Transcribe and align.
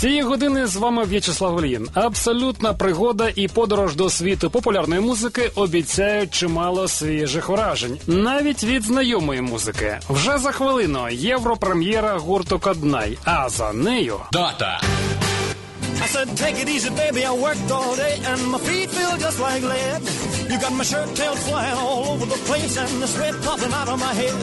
Цієї 0.00 0.22
години 0.22 0.66
з 0.66 0.76
вами 0.76 1.04
В'ячеслав 1.04 1.56
Олін. 1.56 1.88
Абсолютна 1.94 2.74
пригода 2.74 3.28
і 3.34 3.48
подорож 3.48 3.96
до 3.96 4.10
світу 4.10 4.50
популярної 4.50 5.00
музики 5.00 5.50
обіцяють 5.54 6.30
чимало 6.30 6.88
свіжих 6.88 7.48
вражень, 7.48 7.98
навіть 8.06 8.64
від 8.64 8.82
знайомої 8.82 9.40
музики. 9.40 9.98
Вже 10.10 10.38
за 10.38 10.52
хвилину 10.52 11.08
європрем'єра 11.10 12.18
гурту 12.18 12.58
Каднай. 12.58 13.18
А 13.24 13.48
за 13.48 13.72
нею 13.72 14.14
Дата. 14.32 14.80
I 15.97 16.07
said, 16.07 16.27
take 16.37 16.57
it 16.59 16.67
easy, 16.69 16.89
baby. 16.89 17.25
I 17.25 17.33
worked 17.33 17.69
all 17.71 17.95
day 17.95 18.15
and 18.25 18.39
my 18.51 18.59
feet 18.59 18.89
feel 18.89 19.15
just 19.17 19.39
like 19.39 19.63
lead. 19.63 20.01
You 20.49 20.59
got 20.59 20.73
my 20.73 20.83
shirt 20.83 21.09
tails 21.15 21.41
flying 21.47 21.77
all 21.77 22.05
over 22.11 22.25
the 22.25 22.41
place 22.49 22.77
and 22.77 23.01
the 23.01 23.07
sweat 23.07 23.35
popping 23.41 23.73
out 23.73 23.89
of 23.89 23.99
my 23.99 24.13
head. 24.13 24.35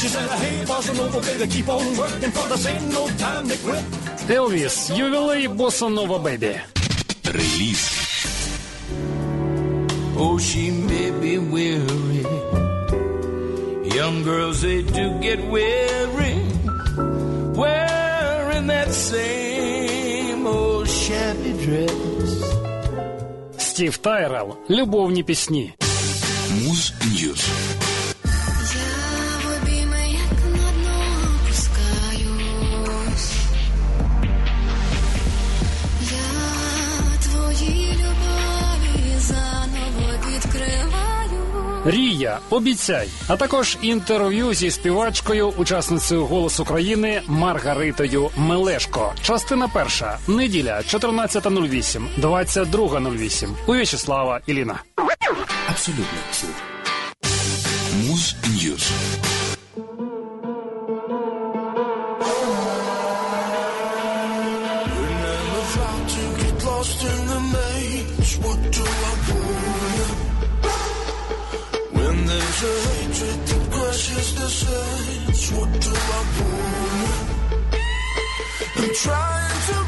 She 0.00 0.08
said, 0.08 0.28
hey, 0.42 0.64
bossa 0.64 0.96
nova, 0.96 1.20
baby, 1.20 1.46
keep 1.50 1.68
on 1.68 1.96
working 1.96 2.30
for 2.30 2.48
this 2.48 2.66
ain't 2.66 2.88
no 2.98 3.08
time 3.18 3.48
to 3.48 3.56
quit. 3.64 3.84
Елвіс, 4.30 4.90
ювілей 4.96 5.48
Боssa 5.48 5.88
Нова 5.88 6.18
Бебі. 6.18 6.60
Реліз. 7.24 7.90
Oh, 10.24 10.38
she 10.38 10.70
may 10.70 11.10
be 11.22 11.34
weary. 11.54 12.24
Young 13.98 14.22
girls, 14.22 14.60
they 14.66 14.82
do 14.82 15.06
get 15.26 15.40
weary. 15.54 16.36
Wearing 17.60 18.66
that 18.74 18.90
same 18.92 19.52
old 19.52 19.55
shabby 21.07 21.53
dress. 21.53 21.91
Стів 23.57 23.97
Тайрел. 23.97 24.55
Любовні 24.69 25.23
пісні. 25.23 25.73
Муз 26.63 26.93
News. 27.05 27.47
Рія, 41.89 42.39
обіцяй, 42.49 43.07
а 43.27 43.37
також 43.37 43.77
інтерв'ю 43.81 44.53
зі 44.53 44.71
співачкою, 44.71 45.53
учасницею 45.57 46.25
«Голос 46.25 46.59
України» 46.59 47.21
Маргаритою 47.27 48.29
Мелешко. 48.37 49.13
Частина 49.21 49.67
перша. 49.67 50.17
Неділя, 50.27 50.77
14.08, 50.77 52.01
22.08. 52.21 53.49
У 53.67 53.73
В'ячеслава 53.73 54.39
Іліна. 54.47 54.83
Абсолютно. 55.69 56.05
Муз 58.07 58.35
Ньюз. 58.47 58.91
What 75.53 75.71
do 75.79 75.89
I 75.89 76.21
want? 76.39 77.37
I'm 78.75 78.93
trying 78.93 79.61
to 79.67 79.86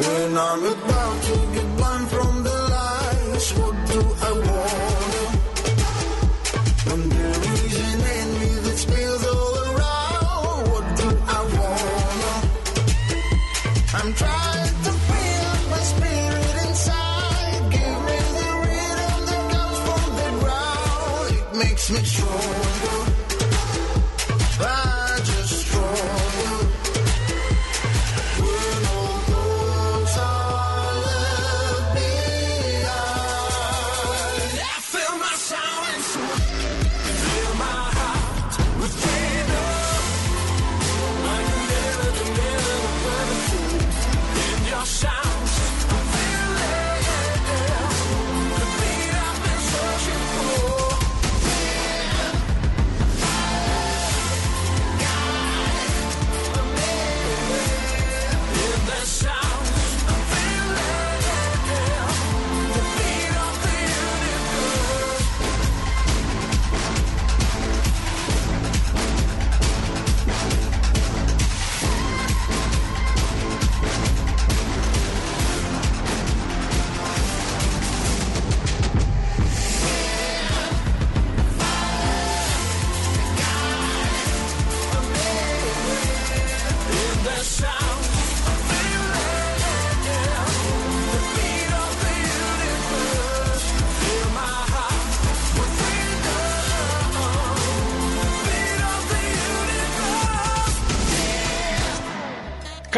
When 0.00 0.38
I'm 0.38 0.64
about 0.64 1.22
to 1.24 1.36
get 1.52 1.76
blind 1.76 2.08
from 2.08 2.42
the 2.42 2.58
lights, 2.74 3.52
what 3.58 3.74
do 3.92 4.00
I 4.22 4.32
want? 4.32 4.89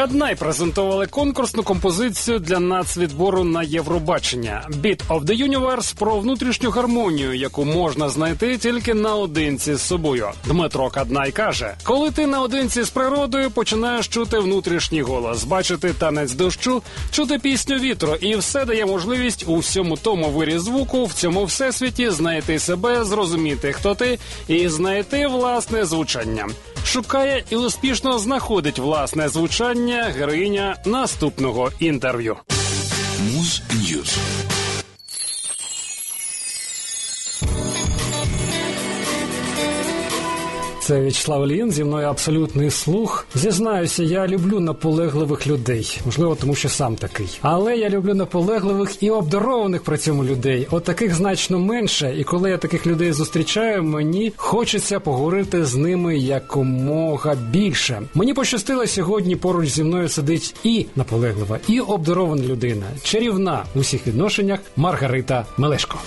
Каднай 0.03 0.35
презентували 0.35 1.07
конкурсну 1.07 1.63
композицію 1.63 2.39
для 2.39 2.61
нацвідбору 2.61 3.45
на 3.45 3.63
Євробачення 3.63 4.69
«Beat 4.71 5.07
of 5.09 5.25
the 5.25 5.49
Universe» 5.49 5.99
про 5.99 6.19
внутрішню 6.19 6.71
гармонію, 6.71 7.35
яку 7.35 7.65
можна 7.65 8.09
знайти 8.09 8.59
тільки 8.59 8.95
наодинці 8.95 9.75
з 9.75 9.83
собою. 9.83 10.31
Дмитро 10.47 10.91
Каднай 10.91 11.33
каже: 11.33 11.75
коли 11.83 12.11
ти 12.11 12.27
наодинці 12.27 12.83
з 12.83 12.91
природою, 12.91 13.51
починаєш 13.51 14.09
чути 14.09 14.39
внутрішній 14.39 15.03
голос, 15.03 15.45
бачити 15.45 15.95
танець 15.99 16.33
дощу, 16.33 16.83
чути 17.11 17.39
пісню 17.39 17.77
вітру, 17.77 18.15
і 18.21 18.37
все 18.37 18.65
дає 18.65 18.87
можливість 18.87 19.45
у 19.47 19.57
всьому 19.57 19.97
тому 19.97 20.31
вирі 20.31 20.59
звуку, 20.59 21.05
в 21.05 21.13
цьому 21.13 21.45
всесвіті 21.45 22.11
знайти 22.11 22.59
себе, 22.59 23.05
зрозуміти, 23.05 23.73
хто 23.73 23.95
ти, 23.95 24.19
і 24.49 24.69
знайти 24.69 25.27
власне 25.27 25.85
звучання. 25.85 26.47
Шукає 26.85 27.45
і 27.51 27.57
успішно 27.57 28.19
знаходить 28.19 28.79
власне 28.79 29.29
звучання 29.29 30.03
героїня 30.03 30.77
наступного 30.85 31.71
інтерв'ю. 31.81 32.37
Муз 33.33 33.63
Ньюз. 33.75 34.19
Це 40.83 41.01
В'ячеслав 41.01 41.47
Лін, 41.47 41.71
зі 41.71 41.85
мною 41.85 42.07
абсолютний 42.07 42.71
слух. 42.71 43.27
Зізнаюся, 43.35 44.03
я 44.03 44.27
люблю 44.27 44.61
наполегливих 44.61 45.47
людей, 45.47 46.01
можливо, 46.05 46.35
тому 46.41 46.55
що 46.55 46.69
сам 46.69 46.97
такий. 46.97 47.39
Але 47.43 47.77
я 47.77 47.91
люблю 47.91 48.15
наполегливих 48.15 49.03
і 49.03 49.11
обдарованих 49.11 49.83
при 49.83 49.99
цьому 49.99 50.25
людей. 50.25 50.67
От 50.71 50.85
таких 50.85 51.15
значно 51.15 51.59
менше. 51.59 52.15
І 52.19 52.25
коли 52.25 52.51
я 52.51 52.59
таких 52.59 52.87
людей 52.87 53.13
зустрічаю, 53.13 53.83
мені 53.83 54.33
хочеться 54.37 55.01
поговорити 55.01 55.65
з 55.65 55.75
ними 55.75 56.19
якомога 56.19 57.35
більше. 57.35 58.03
Мені 58.15 58.35
пощастило 58.35 58.87
сьогодні. 58.87 59.37
Поруч 59.37 59.69
зі 59.69 59.85
мною 59.85 60.09
сидить 60.09 60.55
і 60.65 60.87
наполеглива, 60.97 61.59
і 61.69 61.81
обдарована 61.81 62.45
людина, 62.45 62.87
чарівна 63.03 63.65
в 63.75 63.79
усіх 63.79 64.07
відношеннях 64.07 64.61
Маргарита 64.77 65.47
Мелешко. 65.59 65.99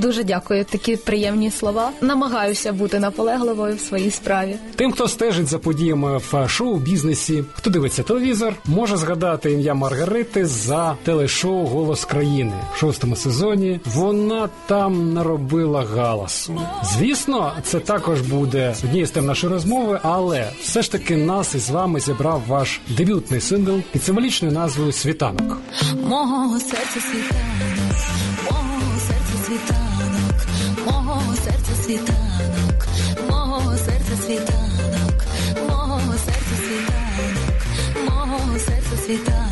Дуже 0.00 0.24
дякую, 0.24 0.64
такі 0.64 0.96
приємні 0.96 1.50
слова. 1.50 1.90
Намагаюся 2.00 2.72
бути 2.72 2.98
наполегливою 2.98 3.76
в 3.76 3.80
своїй 3.80 4.10
справі. 4.10 4.56
Тим, 4.76 4.92
хто 4.92 5.08
стежить 5.08 5.46
за 5.46 5.58
подіями 5.58 6.20
в 6.32 6.48
шоу-бізнесі, 6.48 7.44
хто 7.54 7.70
дивиться 7.70 8.02
телевізор, 8.02 8.54
може 8.64 8.96
згадати 8.96 9.52
ім'я 9.52 9.74
Маргарити 9.74 10.46
за 10.46 10.96
телешоу 11.04 11.66
Голос 11.66 12.04
країни 12.04 12.52
в 12.74 12.76
шостому 12.76 13.16
сезоні. 13.16 13.80
Вона 13.84 14.48
там 14.66 15.12
наробила 15.14 15.84
галасу. 15.84 16.60
Звісно, 16.84 17.52
це 17.62 17.80
також 17.80 18.20
буде 18.20 18.74
однією 18.84 19.06
з 19.06 19.10
тем 19.10 19.26
нашої 19.26 19.52
розмови, 19.52 20.00
але 20.02 20.48
все 20.62 20.82
ж 20.82 20.92
таки 20.92 21.16
нас 21.16 21.54
із 21.54 21.70
вами 21.70 22.00
зібрав 22.00 22.42
ваш 22.48 22.80
дебютний 22.88 23.40
сингл 23.40 23.80
під 23.92 24.04
символічною 24.04 24.54
назвою 24.54 24.92
Світанок. 24.92 25.58
Мого 26.04 26.60
серця 26.60 27.00
світанок, 27.00 27.40
мого 28.50 28.98
серця 29.08 29.46
світанок, 29.46 29.89
світанок, 31.90 32.86
мого 33.30 33.76
серця 33.76 34.16
світанок, 34.26 35.24
мого 35.68 36.00
серця 36.24 36.56
світанок, 36.56 37.66
мого 38.08 38.58
серця 38.58 38.96
світанок. 39.06 39.49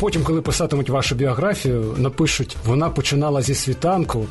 Потім, 0.00 0.22
коли 0.24 0.42
писатимуть 0.42 0.88
вашу 0.88 1.14
біографію, 1.14 1.94
напишуть, 1.96 2.56
вона 2.66 2.90
починала 2.90 3.42
зі 3.42 3.54
світанку 3.54 4.26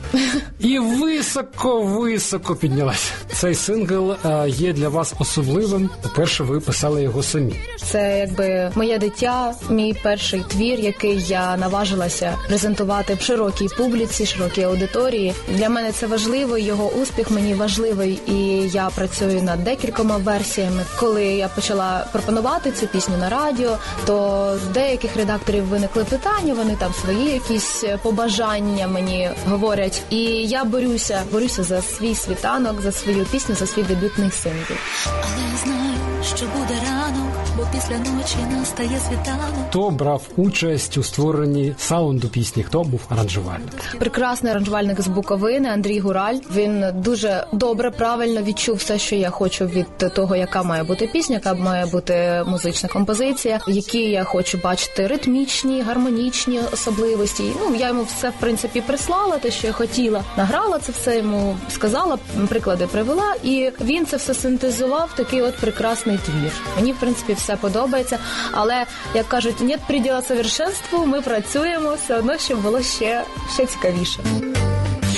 і 0.60 0.80
високо-високо 0.80 2.56
піднялася. 2.56 3.12
Цей 3.34 3.56
сингл 3.56 4.12
е, 4.12 4.50
є 4.50 4.74
для 4.74 4.90
вас 4.90 5.14
особливим. 5.19 5.90
По-перше, 6.04 6.44
ви 6.44 6.60
писали 6.60 7.04
його 7.04 7.24
самі. 7.24 7.56
Це 7.84 8.19
якби 8.19 8.72
моє 8.75 8.98
дитя, 8.98 9.54
мій 9.69 9.96
перший 10.04 10.44
твір, 10.48 10.80
який 10.80 11.22
я 11.22 11.58
наважилася 11.58 12.38
презентувати 12.48 13.13
в 13.13 13.22
широкій 13.22 13.68
публіці, 13.78 14.25
широкій 14.25 14.63
аудиторії. 14.63 15.34
Для 15.56 15.70
мене 15.70 15.92
це 15.92 16.08
важливо. 16.08 16.58
Його 16.58 16.90
успіх 16.90 17.31
мені 17.31 17.54
важливий, 17.54 18.20
і 18.28 18.34
я 18.74 18.90
працюю 18.96 19.42
над 19.42 19.63
декількома 19.63 20.18
версіями. 20.18 20.84
Коли 21.00 21.25
я 21.25 21.48
почала 21.48 22.08
пропонувати 22.12 22.72
цю 22.72 22.88
пісню 22.88 23.18
на 23.18 23.30
радіо, 23.30 23.78
то 24.06 24.58
деяких 24.74 25.18
редакторів 25.18 25.56
виникли 25.62 26.04
питання. 26.04 26.54
Вони 26.54 26.75
там 26.75 26.94
свої 26.94 27.31
якісь 27.31 27.83
побажання 28.01 28.88
мені 28.88 29.30
говорять. 29.50 30.01
І 30.09 30.21
я 30.48 30.63
борюся, 30.63 31.21
борюся 31.31 31.63
за 31.63 31.81
свій 31.81 32.15
світанок, 32.15 32.81
за 32.81 32.92
свою 32.92 33.25
пісню, 33.25 33.56
за 33.56 33.68
свій 33.68 33.83
дебютний 33.83 34.31
сингл. 34.31 34.74
Але 35.06 35.51
я 35.51 35.57
знаю, 35.63 35.94
що 36.36 36.45
буде 36.45 36.74
ранок, 36.89 37.33
бо 37.57 37.63
після 37.74 37.98
ночі 37.98 38.36
настає 38.59 39.00
світанок. 39.09 39.68
Хто 39.69 39.89
брав 39.89 40.21
участь 40.38 40.98
у 40.98 41.04
створенні 41.04 41.75
саунду 41.77 42.27
пісні? 42.27 42.63
Хто 42.63 42.83
був 42.83 43.01
аранжувальник? 43.10 43.74
Прекрасний 44.00 44.51
аранжувальник 44.51 45.01
з 45.01 45.07
Буковини 45.07 45.69
Андрій 45.69 46.00
Гураль. 46.00 46.36
Він 46.56 46.86
дуже 46.94 47.48
добре, 47.53 47.92
правильно 47.92 48.42
відчув 48.42 48.75
все, 48.75 49.00
що 49.00 49.15
я 49.15 49.30
хочу 49.30 49.65
від 49.65 49.98
того, 50.13 50.36
яка 50.36 50.63
має 50.63 50.83
бути 50.83 51.07
пісня, 51.13 51.36
яка 51.36 51.53
має 51.53 51.86
бути 51.86 52.44
музична 52.48 52.89
композиція, 52.89 53.60
які 53.68 54.00
я 54.00 54.24
хочу 54.24 54.60
бачити 54.63 55.07
ритмічні, 55.07 55.47
гармонічні 55.86 56.62
особливості. 56.74 57.52
Ну 57.60 57.76
я 57.76 57.88
йому 57.88 58.04
все 58.04 58.30
в 58.30 58.34
принципі 58.40 58.82
прислала, 58.82 59.38
те, 59.38 59.52
що 59.52 59.68
я 59.68 59.74
хотіла. 59.74 60.24
Награла 60.38 60.80
це 60.80 60.92
все 60.92 61.18
йому, 61.18 61.58
сказала, 61.70 62.18
приклади 62.50 62.88
привела, 62.88 63.36
і 63.44 63.72
він 63.82 64.06
це 64.06 64.18
все 64.18 64.34
синтезував. 64.34 65.10
Такий 65.16 65.42
от 65.42 65.56
прекрасний 65.56 66.18
твір. 66.18 66.52
Мені 66.76 66.92
в 66.92 67.00
принципі 67.00 67.34
все 67.34 67.56
подобається. 67.56 68.20
Але 68.52 68.86
як 69.14 69.28
кажуть, 69.28 69.62
нет 69.62 69.80
приділа 69.88 70.22
совершенству. 70.22 71.06
Ми 71.06 71.22
працюємо 71.22 71.94
все 72.04 72.18
одно, 72.18 72.38
щоб 72.38 72.62
було 72.62 72.82
ще, 72.82 73.24
ще 73.54 73.66
цікавіше. 73.66 74.20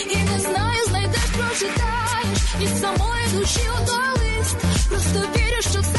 І 0.10 0.16
не 0.16 0.40
знаю, 0.40 0.84
знайдеш, 0.88 1.22
прочитаєш 1.38 2.40
із 2.64 2.82
самої 2.82 3.26
душі 3.34 3.62
ото 3.82 3.98
лист. 4.20 4.58
Просто 4.90 5.20
вірю, 5.36 5.62
що 5.62 5.82
все. 5.82 5.99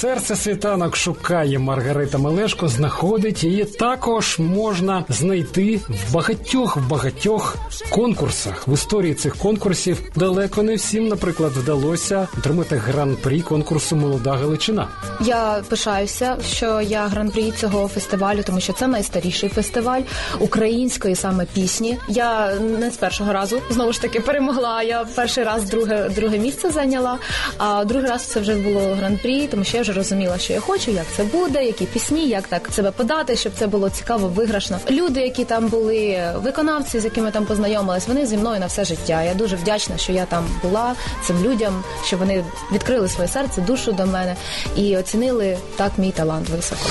Серце 0.00 0.36
світанок 0.36 0.96
шукає 0.96 1.58
Маргарита 1.58 2.18
Мелешко, 2.18 2.68
знаходить 2.68 3.44
її 3.44 3.64
також 3.64 4.38
можна 4.38 5.04
знайти 5.08 5.80
в 5.88 6.14
багатьох 6.14 6.78
багатьох 6.88 7.56
конкурсах. 7.90 8.68
В 8.68 8.74
історії 8.74 9.14
цих 9.14 9.36
конкурсів 9.36 10.02
далеко 10.16 10.62
не 10.62 10.74
всім, 10.74 11.08
наприклад, 11.08 11.52
вдалося 11.52 12.28
отримати 12.38 12.76
гран-прі 12.76 13.40
конкурсу 13.40 13.96
Молода 13.96 14.32
Галичина. 14.32 14.88
Я 15.20 15.62
пишаюся, 15.68 16.36
що 16.52 16.80
я 16.80 17.06
гран-прі 17.06 17.50
цього 17.50 17.88
фестивалю, 17.88 18.42
тому 18.46 18.60
що 18.60 18.72
це 18.72 18.86
найстаріший 18.86 19.48
фестиваль 19.48 20.02
української 20.38 21.14
саме 21.14 21.46
пісні. 21.54 21.98
Я 22.08 22.54
не 22.54 22.90
з 22.90 22.96
першого 22.96 23.32
разу 23.32 23.60
знову 23.70 23.92
ж 23.92 24.02
таки 24.02 24.20
перемогла. 24.20 24.82
Я 24.82 25.06
перший 25.14 25.44
раз 25.44 25.64
друге 25.64 26.08
друге 26.08 26.38
місце 26.38 26.70
зайняла, 26.70 27.18
а 27.58 27.84
другий 27.84 28.10
раз 28.10 28.22
це 28.26 28.40
вже 28.40 28.54
було 28.54 28.80
гран-прі, 28.94 29.46
тому 29.46 29.64
що 29.64 29.76
я 29.76 29.82
вже 29.82 29.89
розуміла, 29.92 30.38
що 30.38 30.52
я 30.52 30.60
хочу, 30.60 30.90
як 30.90 31.06
це 31.16 31.24
буде, 31.24 31.64
які 31.64 31.84
пісні, 31.84 32.28
як 32.28 32.46
так 32.46 32.68
себе 32.72 32.90
подати, 32.90 33.36
щоб 33.36 33.52
це 33.58 33.66
було 33.66 33.90
цікаво, 33.90 34.28
виграшно. 34.28 34.78
Люди, 34.90 35.20
які 35.20 35.44
там 35.44 35.68
були, 35.68 36.32
виконавці, 36.36 37.00
з 37.00 37.04
якими 37.04 37.30
там 37.30 37.44
познайомилась, 37.46 38.08
вони 38.08 38.26
зі 38.26 38.36
мною 38.36 38.60
на 38.60 38.66
все 38.66 38.84
життя. 38.84 39.22
Я 39.22 39.34
дуже 39.34 39.56
вдячна, 39.56 39.98
що 39.98 40.12
я 40.12 40.24
там 40.24 40.44
була 40.62 40.94
цим 41.22 41.44
людям, 41.44 41.84
що 42.04 42.16
вони 42.16 42.44
відкрили 42.72 43.08
своє 43.08 43.28
серце, 43.28 43.60
душу 43.60 43.92
до 43.92 44.06
мене 44.06 44.36
і 44.76 44.96
оцінили 44.96 45.58
так 45.76 45.92
мій 45.98 46.10
талант 46.10 46.48
високо. 46.48 46.86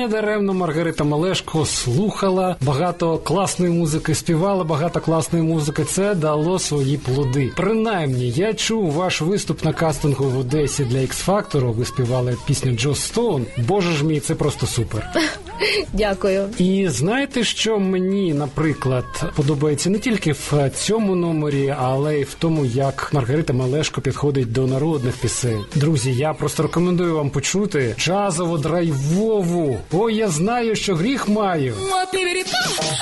Недаремно 0.00 0.54
Маргарита 0.54 1.04
Малешко 1.04 1.66
слухала 1.66 2.56
багато 2.60 3.18
класної 3.18 3.72
музики, 3.72 4.14
співала 4.14 4.64
багато 4.64 5.00
класної 5.00 5.44
музики. 5.44 5.84
Це 5.84 6.14
дало 6.14 6.58
свої 6.58 6.96
плоди. 6.96 7.52
Принаймні, 7.56 8.30
я 8.30 8.54
чув 8.54 8.92
ваш 8.92 9.20
виступ 9.20 9.64
на 9.64 9.72
кастингу 9.72 10.24
в 10.24 10.38
Одесі 10.38 10.84
для 10.84 10.98
X-Factor. 10.98 11.72
Ви 11.72 11.84
співали 11.84 12.36
пісню 12.46 12.72
Джо 12.72 12.94
Стоун. 12.94 13.46
Боже 13.68 13.92
ж 13.92 14.04
мій, 14.04 14.20
це 14.20 14.34
просто 14.34 14.66
супер. 14.66 15.10
Дякую. 15.92 16.48
І 16.58 16.88
знаєте, 16.88 17.44
що 17.44 17.78
мені, 17.78 18.34
наприклад, 18.34 19.04
подобається 19.36 19.90
не 19.90 19.98
тільки 19.98 20.32
в 20.32 20.70
цьому 20.74 21.14
номері, 21.14 21.74
але 21.78 22.20
й 22.20 22.22
в 22.22 22.34
тому, 22.34 22.64
як 22.64 23.10
Маргарита 23.12 23.52
Малешко 23.52 24.00
підходить 24.00 24.52
до 24.52 24.66
народних 24.66 25.16
пісень. 25.16 25.64
Друзі, 25.74 26.14
я 26.14 26.32
просто 26.32 26.62
рекомендую 26.62 27.14
вам 27.14 27.30
почути 27.30 27.94
джазово 27.98 28.58
драйвову. 28.58 29.78
Ой, 29.92 30.14
я 30.14 30.28
знаю, 30.28 30.76
що 30.76 30.94
гріх 30.94 31.28
маю. 31.28 31.76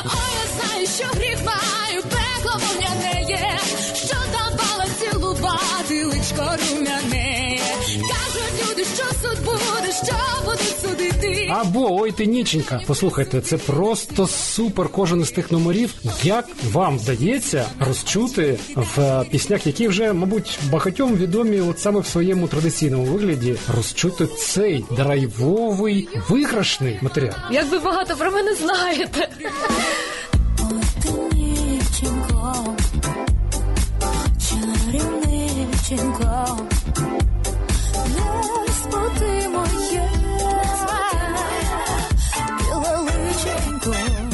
Ой, 0.04 0.30
я 0.40 0.62
знаю, 0.62 0.86
що 0.86 1.04
гріх 1.18 1.38
маю, 1.44 2.02
пекло 2.02 2.60
вогняне 2.60 3.26
є, 3.28 3.58
що 3.94 4.16
давала 4.32 4.86
цілувати 5.00 6.04
личко 6.04 6.56
румяне. 6.70 7.27
Що 8.94 9.04
суд 9.04 9.44
буде, 9.44 9.92
що 10.04 10.14
будуть 10.44 10.80
судити. 10.82 11.52
Або 11.60 12.00
ой 12.00 12.12
ти 12.12 12.26
ніченька. 12.26 12.80
Послухайте, 12.86 13.40
це 13.40 13.56
просто 13.56 14.26
супер. 14.26 14.88
Кожен 14.88 15.20
із 15.20 15.30
тих 15.30 15.52
номерів. 15.52 15.94
Як 16.22 16.48
вам 16.72 16.98
вдається 16.98 17.66
розчути 17.80 18.58
в 18.76 19.24
піснях, 19.30 19.66
які 19.66 19.88
вже, 19.88 20.12
мабуть, 20.12 20.58
багатьом 20.70 21.16
відомі, 21.16 21.60
от 21.60 21.80
саме 21.80 22.00
в 22.00 22.06
своєму 22.06 22.48
традиційному 22.48 23.04
вигляді, 23.04 23.56
розчути 23.76 24.26
цей 24.26 24.84
драйвовий 24.90 26.08
виграшний 26.28 26.98
матеріал. 27.00 27.34
Як 27.50 27.70
ви 27.70 27.78
багато 27.78 28.16
про 28.16 28.30
мене 28.30 28.54
знаєте. 28.54 29.28
Ой, 31.10 31.78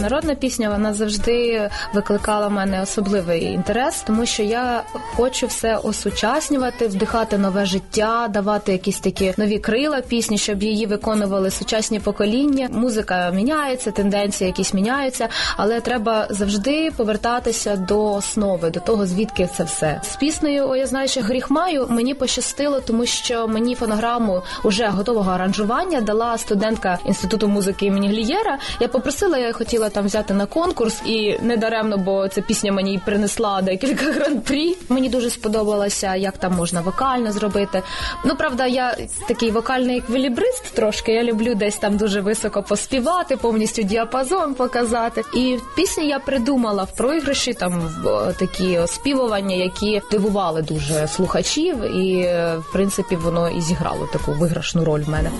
Народна 0.04 0.34
пісня 0.34 0.70
вона 0.70 0.94
завжди 0.94 1.70
викликала 1.94 2.49
в 2.49 2.52
мене 2.52 2.82
особливий 2.82 3.42
інтерес, 3.42 4.02
тому 4.06 4.26
що 4.26 4.42
я 4.42 4.82
хочу 5.14 5.46
все 5.46 5.76
осучаснювати, 5.76 6.88
вдихати 6.88 7.38
нове 7.38 7.66
життя, 7.66 8.28
давати 8.30 8.73
якісь 8.73 9.00
такі 9.00 9.34
нові 9.37 9.58
крила 9.58 10.00
пісні, 10.00 10.38
щоб 10.38 10.62
її 10.62 10.87
виконували 10.87 11.50
сучасні 11.50 12.00
покоління. 12.00 12.68
Музика 12.73 13.30
міняється, 13.30 13.90
тенденції 13.90 14.49
якісь 14.49 14.75
міняються, 14.75 15.28
але 15.56 15.80
треба 15.80 16.26
завжди 16.30 16.90
повертатися 16.96 17.76
до 17.76 18.12
основи, 18.12 18.70
до 18.70 18.80
того 18.80 19.06
звідки 19.06 19.49
це 19.56 19.64
все. 19.64 20.00
З 20.04 20.16
піснею 20.16 20.68
«О, 20.68 20.76
я 20.76 20.87
знаю, 20.87 21.08
що 21.08 21.20
гріх 21.20 21.50
маю 21.50 21.87
мені 21.90 22.14
пощастило, 22.14 22.80
тому 22.80 23.06
що 23.06 23.49
мені 23.49 23.75
фонограму 23.75 24.42
уже 24.64 24.87
готового 24.87 25.30
аранжування 25.30 26.00
дала 26.00 26.38
студентка 26.38 26.99
інституту 27.06 27.49
музики 27.49 27.87
імені 27.87 28.08
Глієра. 28.08 28.58
Я 28.80 28.88
попросила, 28.88 29.38
я 29.38 29.52
хотіла 29.52 29.90
там 29.94 30.06
взяти 30.06 30.34
на 30.34 30.46
конкурс, 30.46 31.02
і 31.04 31.38
не 31.42 31.56
даремно, 31.56 31.98
бо 31.98 32.28
ця 32.28 32.40
пісня 32.40 32.72
мені 32.72 33.00
принесла 33.04 33.62
декілька 33.62 34.04
гран-прі. 34.12 34.76
Мені 34.88 35.08
дуже 35.08 35.30
сподобалося, 35.30 36.14
як 36.14 36.38
там 36.38 36.54
можна 36.54 36.80
вокально 36.80 37.32
зробити. 37.32 37.82
Ну 38.24 38.36
правда, 38.36 38.66
я 38.66 38.96
такий 39.28 39.50
вокальний 39.50 39.98
еквілібрист 39.98 40.74
трошки. 40.74 41.12
Я 41.12 41.22
люблю 41.22 41.54
десь 41.54 41.76
там 41.76 41.96
дуже 41.96 42.20
високо 42.20 42.62
поспівати, 42.62 43.36
повністю 43.36 43.82
діапазон 43.82 44.54
показати. 44.54 45.22
І 45.34 45.58
пісні 45.76 46.08
я 46.08 46.18
придумала 46.18 46.82
в 46.82 46.96
проіграші 46.96 47.54
там 47.54 47.90
такі 48.38 48.78
оспівування, 48.78 49.56
які 49.56 50.02
дивували 50.10 50.62
дуже 50.62 51.08
слухачів, 51.08 51.96
і 51.96 52.20
е, 52.20 52.56
в 52.56 52.72
принципі 52.72 53.16
воно 53.16 53.50
і 53.50 53.60
зіграло 53.60 54.08
таку 54.12 54.32
виграшну 54.32 54.84
роль 54.84 55.00
в 55.00 55.08
мене. 55.08 55.30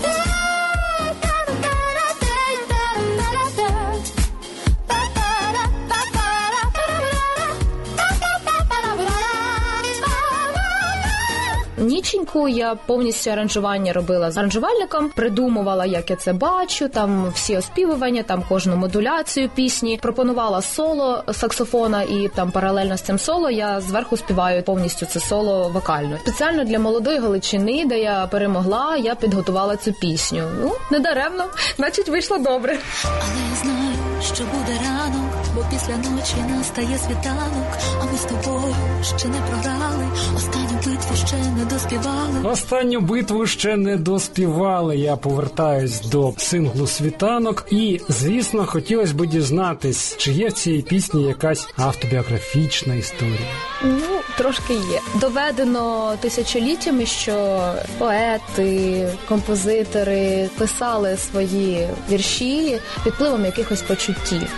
Ніченьку 11.85 12.49
я 12.49 12.75
повністю 12.75 13.31
аранжування 13.31 13.93
робила 13.93 14.31
з 14.31 14.37
аранжувальником, 14.37 15.11
придумувала, 15.17 15.87
як 15.87 16.11
я 16.11 16.17
це 16.17 16.33
бачу, 16.33 16.89
там 16.89 17.31
всі 17.35 17.57
оспівування, 17.57 18.23
там 18.23 18.45
кожну 18.49 18.77
модуляцію 18.77 19.49
пісні. 19.55 19.99
Пропонувала 20.03 20.63
соло 20.63 21.25
саксофона, 21.33 22.03
і 22.03 22.31
там 22.35 22.51
паралельно 22.51 22.97
з 22.97 23.01
цим 23.01 23.19
соло 23.19 23.51
я 23.51 23.81
зверху 23.81 24.17
співаю 24.17 24.63
повністю 24.63 25.07
це 25.07 25.21
соло 25.21 25.69
вокально. 25.69 26.19
Спеціально 26.19 26.65
для 26.65 26.79
молодої 26.79 27.19
Галичини, 27.19 27.85
де 27.85 27.99
я 27.99 28.27
перемогла, 28.27 28.97
я 28.97 29.15
підготувала 29.15 29.77
цю 29.77 29.93
пісню. 29.93 30.51
Ну 30.63 30.73
не 30.91 31.01
даремно, 31.01 31.45
значить 31.77 32.09
вийшло 32.09 32.39
добре. 32.39 32.79
Але 33.05 33.57
знаю, 33.63 33.84
що 34.23 34.45
буде 34.45 34.79
ранок, 34.85 35.33
бо 35.55 35.65
після 35.71 35.97
ночі 35.97 36.37
настає 36.49 36.99
світанок, 36.99 37.79
а 38.01 38.05
ми 38.05 38.19
з 38.19 38.23
тобою 38.23 38.75
ще 39.19 39.29
не 39.29 39.39
програли, 39.39 40.07
останню 40.37 40.77
битву 40.77 41.17
ще 41.27 41.37
не 41.37 41.65
доспівали. 41.65 42.41
Останню 42.45 43.01
битву 43.01 43.47
ще 43.47 43.77
не 43.77 43.97
доспівали. 43.97 44.97
Я 44.97 45.17
повертаюсь 45.17 46.01
до 46.01 46.35
синглу 46.37 46.87
світанок, 46.87 47.67
і 47.71 48.01
звісно, 48.09 48.67
хотілося 48.67 49.15
б 49.15 49.27
дізнатись, 49.27 50.17
чи 50.17 50.33
є 50.33 50.49
в 50.49 50.53
цій 50.53 50.85
пісні 50.89 51.23
якась 51.23 51.69
автобіографічна 51.77 52.95
історія. 52.95 53.39
Ну, 53.85 54.21
трошки 54.39 54.75
є. 54.75 55.01
Доведено 55.15 56.15
тисячоліттями, 56.21 57.07
що 57.07 57.61
поети, 57.99 59.09
композитори 59.29 60.49
писали 60.59 61.17
свої 61.17 61.89
вірші 62.11 62.81
під 63.05 63.13
впливом 63.13 63.45
якихось 63.45 63.83
почуттів, 63.83 64.04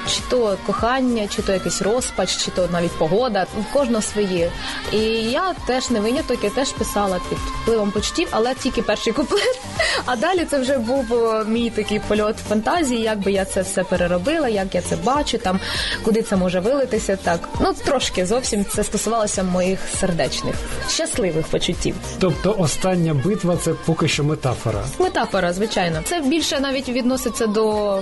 чи 0.09 0.21
то 0.31 0.57
кохання, 0.67 1.27
чи 1.29 1.43
то 1.43 1.53
якийсь 1.53 1.83
розпач, 1.83 2.37
чи 2.45 2.51
то 2.51 2.69
навіть 2.73 2.99
погода. 2.99 3.47
В 3.61 3.73
кожного 3.73 4.03
свої. 4.03 4.51
І 4.93 4.99
я 5.31 5.55
теж 5.67 5.91
не 5.91 6.01
виняток, 6.01 6.45
я 6.45 6.51
теж 6.51 6.73
писала 6.73 7.21
під 7.29 7.39
впливом 7.39 7.91
почуттів, 7.91 8.29
але 8.31 8.55
тільки 8.55 8.83
перший 8.83 9.13
куплет. 9.13 9.61
А 10.05 10.17
далі 10.17 10.47
це 10.51 10.59
вже 10.59 10.79
був 10.79 11.05
мій 11.47 11.71
такий 11.71 12.01
польот 12.09 12.37
фантазії, 12.49 13.03
як 13.03 13.19
би 13.19 13.33
я 13.33 13.45
це 13.45 13.63
все 13.63 13.85
переробила, 13.85 14.49
як 14.49 14.75
я 14.75 14.81
це 14.81 14.97
бачу, 14.97 15.39
там 15.39 15.61
куди 16.03 16.23
це 16.23 16.37
може 16.37 16.61
вилитися. 16.61 17.17
Так 17.17 17.49
ну 17.61 17.73
трошки 17.85 18.27
зовсім 18.27 18.65
це 18.65 18.85
стосувалося 18.85 19.43
моїх 19.43 19.79
сердечних 20.01 20.55
щасливих 20.89 21.47
почуттів. 21.47 21.95
Тобто, 22.19 22.55
остання 22.59 23.15
битва 23.15 23.57
це 23.57 23.73
поки 23.73 24.09
що 24.09 24.25
метафора. 24.25 24.85
Метафора, 24.99 25.53
звичайно, 25.53 26.01
це 26.05 26.21
більше 26.21 26.61
навіть 26.61 26.89
відноситься 26.89 27.47
до 27.47 27.99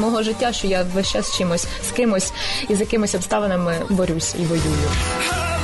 мого 0.00 0.22
життя, 0.22 0.52
що 0.52 0.66
я 0.66 0.84
весь 0.94 1.10
час 1.10 1.36
чимось 1.36 1.66
з 1.88 1.90
кимось 1.90 2.32
і 2.68 2.74
з 2.74 2.80
якимись 2.80 3.14
обставинами 3.14 3.74
борюсь 3.88 4.34
і 4.38 4.42
воюю. 4.42 5.57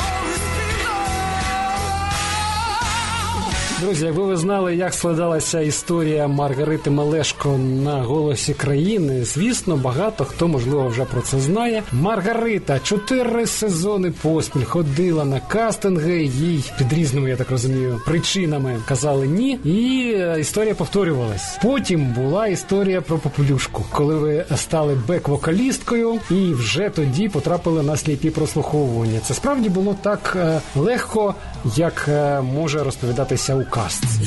Друзі, 3.85 4.07
якби 4.07 4.23
ви 4.23 4.37
знали, 4.37 4.77
як 4.77 4.95
складалася 4.95 5.61
історія 5.61 6.29
Маргарити 6.29 6.91
Малешко 6.91 7.59
на 7.59 8.03
голосі 8.03 8.55
країни, 8.55 9.25
звісно, 9.25 9.77
багато 9.77 10.25
хто 10.25 10.49
можливо 10.49 10.89
вже 10.89 11.05
про 11.05 11.21
це 11.21 11.41
знає. 11.41 11.83
Маргарита 11.93 12.79
чотири 12.79 13.47
сезони 13.47 14.13
поспіль 14.23 14.65
ходила 14.65 15.25
на 15.25 15.41
кастинги. 15.41 16.23
Їй 16.25 16.65
під 16.79 16.93
різними, 16.93 17.31
я 17.31 17.37
так 17.37 17.51
розумію, 17.51 18.01
причинами 18.07 18.77
казали 18.89 19.27
ні, 19.27 19.59
і 19.65 20.13
е, 20.17 20.37
історія 20.41 20.75
повторювалась. 20.75 21.59
Потім 21.63 22.07
була 22.07 22.47
історія 22.47 23.01
про 23.01 23.19
попелюшку, 23.19 23.85
коли 23.91 24.15
ви 24.15 24.45
стали 24.57 24.99
бек-вокалісткою 25.09 26.19
і 26.31 26.53
вже 26.53 26.89
тоді 26.89 27.29
потрапили 27.29 27.83
на 27.83 27.97
сліпі 27.97 28.31
прослуховування. 28.31 29.21
Це 29.27 29.35
справді 29.35 29.69
було 29.69 29.97
так 30.03 30.37
е, 30.37 30.61
легко, 30.77 31.35
як 31.77 32.05
е, 32.09 32.41
може 32.41 32.83
розповідатися 32.83 33.55
у 33.55 33.65
кастці. 33.65 34.21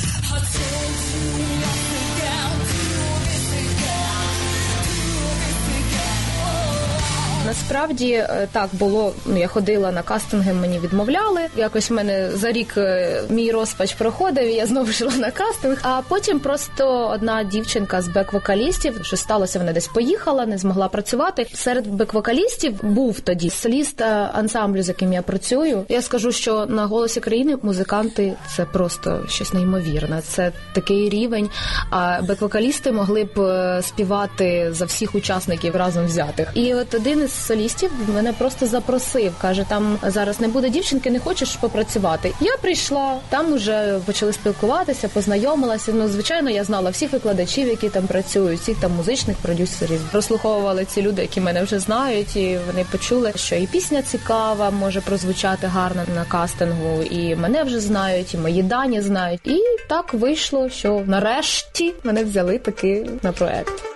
Насправді 7.47 8.11
е, 8.11 8.47
так 8.51 8.69
було. 8.73 9.13
Ну 9.25 9.37
я 9.37 9.47
ходила 9.47 9.91
на 9.91 10.01
кастинги, 10.01 10.53
мені 10.53 10.79
відмовляли. 10.79 11.41
Якось 11.57 11.89
в 11.89 11.93
мене 11.93 12.31
за 12.33 12.51
рік 12.51 12.73
е, 12.77 13.21
мій 13.29 13.51
розпач 13.51 13.93
проходив. 13.93 14.47
і 14.47 14.53
Я 14.53 14.65
знову 14.65 14.89
йшла 14.89 15.11
на 15.15 15.31
кастинг. 15.31 15.79
А 15.81 16.01
потім 16.07 16.39
просто 16.39 17.07
одна 17.07 17.43
дівчинка 17.43 18.01
з 18.01 18.07
бек-вокалістів, 18.07 19.03
що 19.03 19.17
сталося, 19.17 19.59
вона 19.59 19.73
десь 19.73 19.87
поїхала, 19.87 20.45
не 20.45 20.57
змогла 20.57 20.87
працювати. 20.87 21.47
Серед 21.53 21.87
бек-вокалістів 21.87 22.73
був 22.81 23.19
тоді 23.19 23.49
соліст 23.49 24.01
е, 24.01 24.05
ансамблю, 24.33 24.83
з 24.83 24.87
яким 24.87 25.13
я 25.13 25.21
працюю. 25.21 25.85
Я 25.89 26.01
скажу, 26.01 26.31
що 26.31 26.65
на 26.65 26.85
голосі 26.85 27.19
країни 27.19 27.57
музиканти 27.61 28.33
це 28.55 28.65
просто 28.65 29.25
щось 29.29 29.53
неймовірне. 29.53 30.21
Це 30.27 30.51
такий 30.73 31.09
рівень. 31.09 31.49
А 31.89 32.21
бек-вокалісти 32.21 32.91
могли 32.91 33.23
б 33.35 33.39
співати 33.81 34.67
за 34.71 34.85
всіх 34.85 35.15
учасників 35.15 35.75
разом 35.75 36.05
взятих. 36.05 36.51
І 36.53 36.73
от 36.73 36.93
один 36.93 37.23
із 37.23 37.36
солістів 37.37 37.91
мене 38.13 38.33
просто 38.33 38.67
запросив. 38.67 39.33
каже: 39.41 39.65
там 39.69 39.97
зараз 40.03 40.39
не 40.39 40.47
буде 40.47 40.69
дівчинки, 40.69 41.11
не 41.11 41.19
хочеш 41.19 41.55
попрацювати. 41.55 42.33
Я 42.41 42.57
прийшла, 42.61 43.15
там 43.29 43.53
уже 43.53 43.99
почали 44.05 44.33
спілкуватися, 44.33 45.07
познайомилася. 45.07 45.91
Ну, 45.95 46.07
звичайно, 46.07 46.49
я 46.49 46.63
знала 46.63 46.89
всіх 46.89 47.13
викладачів, 47.13 47.67
які 47.67 47.89
там 47.89 48.07
працюють, 48.07 48.59
всіх 48.59 48.77
там 48.77 48.91
музичних 48.91 49.37
продюсерів. 49.37 50.01
Прослуховували 50.11 50.85
ці 50.85 51.01
люди, 51.01 51.21
які 51.21 51.41
мене 51.41 51.63
вже 51.63 51.79
знають, 51.79 52.35
і 52.35 52.59
вони 52.67 52.85
почули, 52.91 53.33
що 53.35 53.55
і 53.55 53.67
пісня 53.67 54.01
цікава, 54.01 54.71
може 54.71 55.01
прозвучати 55.01 55.67
гарно 55.67 56.03
на 56.15 56.23
кастингу, 56.25 57.03
і 57.03 57.35
мене 57.35 57.63
вже 57.63 57.79
знають, 57.79 58.33
і 58.33 58.37
мої 58.37 58.63
дані 58.63 59.01
знають. 59.01 59.41
І 59.43 59.59
так 59.89 60.13
вийшло, 60.13 60.69
що 60.69 61.03
нарешті 61.05 61.93
мене 62.03 62.23
взяли 62.23 62.57
таки 62.57 63.09
на 63.23 63.31
проект. 63.31 63.86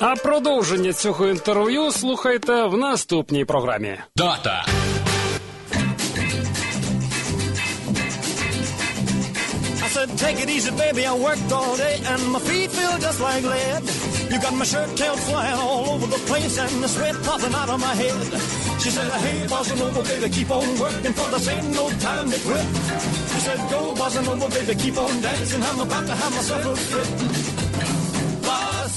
А 0.00 0.14
продовження 0.14 0.92
цього 0.92 1.26
інтерв'ю 1.26 1.92
слухайте 1.92 2.64
в 2.64 2.78
наступній 2.78 3.44
програмі. 3.44 3.98
Дата. 4.16 4.66
take 10.16 10.40
it 10.40 10.48
easy, 10.48 10.70
baby. 10.84 11.02
I 11.04 11.14
worked 11.28 11.50
all 11.52 11.76
day 11.76 11.96
and 12.12 12.20
my 12.34 12.40
feet 12.48 12.70
feel 12.70 12.96
just 13.06 13.20
like 13.20 13.44
lead. 13.44 13.82
You 14.30 14.38
got 14.40 14.54
my 14.54 14.64
shirt 14.64 14.90
tail 14.96 15.16
flying 15.16 15.58
all 15.66 15.84
over 15.92 16.06
the 16.06 16.20
place 16.30 16.58
and 16.58 16.82
the 16.84 16.88
sweat 16.88 17.16
popping 17.26 17.54
out 17.54 17.68
of 17.74 17.80
my 17.80 17.94
head. 18.02 18.16
She 18.82 18.90
said, 18.96 19.10
hey, 19.24 19.46
bossa 19.46 19.74
nova, 19.78 20.02
baby, 20.10 20.28
keep 20.36 20.50
on 20.50 20.68
working 20.78 21.14
for 21.18 21.28
this 21.32 21.48
ain't 21.48 21.68
no 21.80 21.84
time 22.08 22.30
to 22.32 22.38
quit. 22.46 22.66
She 23.32 23.38
said, 23.46 23.60
go, 23.70 23.80
bossa 24.00 24.20
nova, 24.24 24.48
baby, 24.56 24.74
keep 24.82 24.96
on 24.96 25.20
dancing. 25.20 25.62
I'm 25.62 25.80
about 25.80 26.06
to 26.06 26.14
have 26.14 26.32
myself 26.38 26.66
a 26.66 26.76
fit. 26.76 27.45
I 28.86 28.88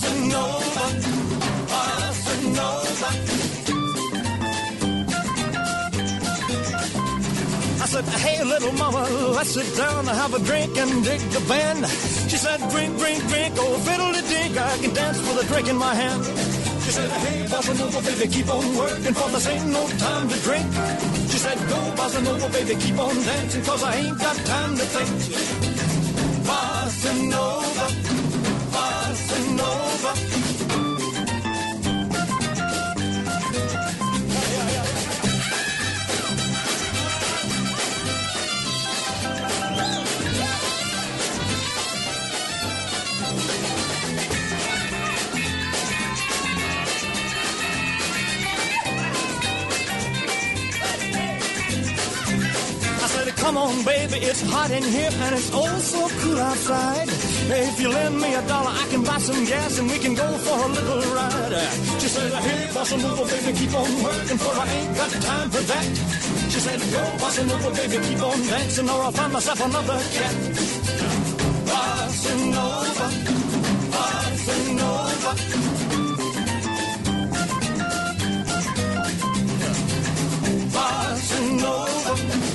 said, 7.86 8.06
hey, 8.22 8.44
little 8.44 8.72
mama, 8.74 9.02
let's 9.34 9.50
sit 9.50 9.76
down 9.76 10.08
and 10.08 10.10
have 10.10 10.36
a 10.36 10.40
drink 10.46 10.78
and 10.78 11.04
dig 11.04 11.20
the 11.32 11.40
band. 11.50 11.88
She 12.30 12.38
said, 12.38 12.60
drink, 12.70 13.00
drink, 13.00 13.28
drink, 13.30 13.56
oh, 13.58 13.80
fiddle 13.80 14.14
dink, 14.30 14.56
I 14.58 14.78
can 14.78 14.94
dance 14.94 15.18
with 15.26 15.44
a 15.44 15.48
drink 15.48 15.68
in 15.68 15.76
my 15.76 15.96
hand. 15.96 16.24
She 16.86 16.92
said, 16.92 17.10
hey, 17.10 17.46
bossa 17.46 17.74
nova, 17.80 18.00
baby, 18.06 18.28
keep 18.32 18.48
on 18.54 18.76
working, 18.78 19.14
for 19.16 19.30
this 19.30 19.48
ain't 19.48 19.68
no 19.74 19.88
time 19.98 20.30
to 20.30 20.40
drink. 20.42 20.72
She 21.32 21.40
said, 21.40 21.58
go, 21.68 21.80
bossa 21.98 22.24
nova, 22.24 22.48
baby, 22.50 22.76
keep 22.80 23.00
on 23.00 23.16
dancing, 23.16 23.64
cause 23.64 23.84
I 23.84 23.96
ain't 23.96 24.20
got 24.20 24.36
time 24.46 24.78
to 24.78 24.86
think. 24.86 25.10
Bossa 26.46 27.12
nova, 27.28 28.19
Nova. 29.48 30.89
Come 53.50 53.58
on, 53.58 53.84
baby, 53.84 54.18
it's 54.30 54.42
hot 54.42 54.70
in 54.70 54.84
here 54.84 55.10
and 55.26 55.34
it's 55.34 55.50
oh 55.52 55.78
so 55.80 56.08
cool 56.22 56.38
outside. 56.38 57.10
If 57.50 57.82
you 57.82 57.90
lend 57.90 58.22
me 58.22 58.36
a 58.36 58.44
dollar, 58.48 58.70
I 58.70 58.86
can 58.92 59.02
buy 59.04 59.18
some 59.18 59.44
gas 59.46 59.80
and 59.80 59.90
we 59.90 59.98
can 59.98 60.14
go 60.14 60.28
for 60.46 60.58
a 60.66 60.70
little 60.78 61.02
ride. 61.18 61.54
She 62.02 62.08
said, 62.16 62.32
hey, 62.46 62.68
bossa 62.76 62.98
nova, 63.02 63.26
baby, 63.26 63.52
keep 63.58 63.74
on 63.74 63.90
working 64.04 64.38
for 64.38 64.54
I 64.54 64.68
ain't 64.78 64.96
got 64.96 65.12
time 65.30 65.50
for 65.50 65.64
that. 65.72 65.90
She 66.54 66.60
said, 66.66 66.80
go, 66.94 67.02
bossa 67.22 67.44
nova, 67.50 67.70
baby, 67.80 67.98
keep 68.08 68.22
on 68.22 68.40
dancing 68.54 68.88
or 68.88 69.02
I'll 69.02 69.12
find 69.12 69.34
myself 69.34 69.60
another 69.66 70.00
cat. 70.16 70.36
Bossa 71.70 72.34
nova, 72.54 73.08
bossa 73.94 74.56
nova. 74.80 75.60
Nova, 81.40 82.49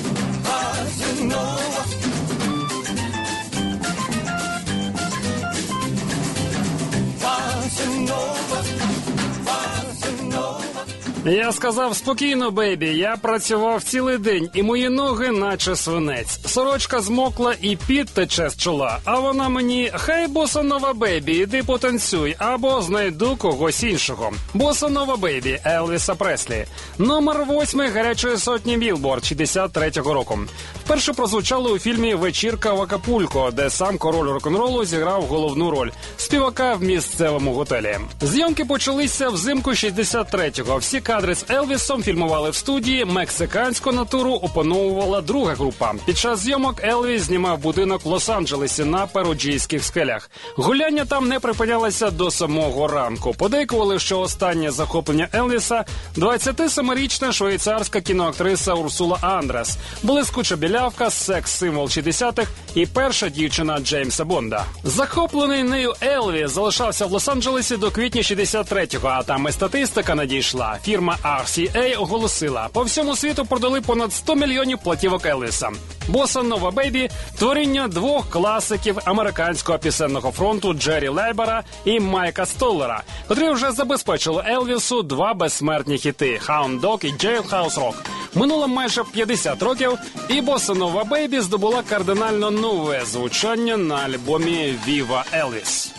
Я 11.27 11.51
сказав 11.51 11.95
спокійно, 11.95 12.51
бейбі. 12.51 12.87
Я 12.87 13.17
працював 13.21 13.83
цілий 13.83 14.17
день, 14.17 14.49
і 14.53 14.63
мої 14.63 14.89
ноги, 14.89 15.31
наче 15.31 15.75
свинець. 15.75 16.39
Сорочка 16.45 17.01
змокла 17.01 17.55
і 17.61 17.75
під 17.75 18.09
тече 18.09 18.49
з 18.49 18.57
чола. 18.57 18.99
А 19.05 19.19
вона 19.19 19.49
мені 19.49 19.91
хай 19.93 20.27
босанова 20.27 20.93
бейбі, 20.93 21.33
іди 21.33 21.63
потанцюй, 21.63 22.35
або 22.37 22.81
знайду 22.81 23.35
когось 23.35 23.83
іншого. 23.83 24.31
Босанова 24.53 25.15
бейбі 25.15 25.59
Елвіса 25.65 26.15
Преслі. 26.15 26.65
Номер 26.97 27.45
восьмий 27.45 27.89
гарячої 27.89 28.37
сотні 28.37 28.77
Білборд 28.77 29.23
63-го 29.23 30.13
року. 30.13 30.39
Вперше 30.85 31.13
прозвучало 31.13 31.71
у 31.71 31.79
фільмі 31.79 32.13
Вечірка 32.13 32.73
в 32.73 32.81
Акапулько, 32.81 33.51
де 33.53 33.69
сам 33.69 33.97
король 33.97 34.27
рок-н-ролу 34.27 34.85
зіграв 34.85 35.21
головну 35.23 35.71
роль 35.71 35.89
співака 36.17 36.73
в 36.73 36.83
місцевому 36.83 37.53
готелі. 37.53 37.97
Зйомки 38.21 38.65
почалися 38.65 39.29
взимку 39.29 39.71
63-го. 39.71 40.77
Всі 40.77 41.01
кадри 41.15 41.35
з 41.35 41.45
Елвісом 41.49 42.03
фільмували 42.03 42.49
в 42.49 42.55
студії. 42.55 43.05
Мексиканську 43.05 43.91
натуру 43.91 44.33
опановувала 44.33 45.21
друга 45.21 45.53
група. 45.53 45.93
Під 46.05 46.17
час 46.17 46.39
зйомок 46.39 46.83
Елвіс 46.83 47.21
знімав 47.21 47.59
будинок 47.59 48.05
в 48.05 48.07
Лос-Анджелесі 48.07 48.85
на 48.85 49.07
перуджійських 49.07 49.83
скелях. 49.83 50.29
Гуляння 50.55 51.05
там 51.05 51.27
не 51.27 51.39
припинялося 51.39 52.11
до 52.11 52.31
самого 52.31 52.87
ранку. 52.87 53.33
Подейкували, 53.37 53.99
що 53.99 54.19
останнє 54.19 54.71
захоплення 54.71 55.27
Елвіса 55.33 55.85
27-річна 56.17 57.31
швейцарська 57.31 58.01
кіноактриса 58.01 58.73
Урсула 58.73 59.17
Андрес, 59.21 59.77
блискуча 60.03 60.55
білявка, 60.55 61.09
секс-символ 61.09 61.85
60-х 61.85 62.51
і 62.75 62.85
перша 62.85 63.29
дівчина 63.29 63.79
Джеймса 63.79 64.25
Бонда. 64.25 64.65
Захоплений 64.83 65.63
нею 65.63 65.93
Елвіс 66.01 66.51
залишався 66.51 67.05
в 67.05 67.13
Лос-Анджелесі 67.13 67.77
до 67.77 67.91
квітня 67.91 68.21
63-го, 68.21 69.07
а 69.07 69.23
там 69.23 69.47
і 69.49 69.51
статистика 69.51 70.15
надійшла. 70.15 70.77
Фірма 70.83 71.04
RCA 71.23 72.01
оголосила, 72.01 72.69
по 72.73 72.83
всьому 72.83 73.15
світу 73.15 73.45
продали 73.45 73.81
понад 73.81 74.13
100 74.13 74.35
мільйонів 74.35 74.77
платівок 74.83 75.25
Елвіса. 75.25 75.71
Боса 76.07 76.43
Нова 76.43 76.71
Бейбі 76.71 77.09
творіння 77.37 77.87
двох 77.87 78.29
класиків 78.29 78.99
американського 79.05 79.79
пісенного 79.79 80.31
фронту 80.31 80.73
Джері 80.73 81.07
Лейбера 81.07 81.63
і 81.85 81.99
Майка 81.99 82.45
Столлера, 82.45 83.03
котрі 83.27 83.49
вже 83.49 83.71
забезпечили 83.71 84.43
Елвісу 84.47 85.03
два 85.03 85.33
безсмертні 85.33 85.97
хіти 85.97 86.41
Hound 86.47 86.81
Dog 86.81 87.05
і 87.05 87.13
Jailhouse 87.13 87.79
Rock. 87.79 87.95
Минуло 88.33 88.67
майже 88.67 89.03
50 89.03 89.63
років, 89.63 89.97
і 90.29 90.41
Боса 90.41 90.73
Нова 90.73 91.03
Бейбі 91.03 91.39
здобула 91.39 91.83
кардинально 91.89 92.51
нове 92.51 93.01
звучання 93.05 93.77
на 93.77 93.95
альбомі 93.95 94.75
Віва 94.87 95.25
Елвіс. 95.33 95.91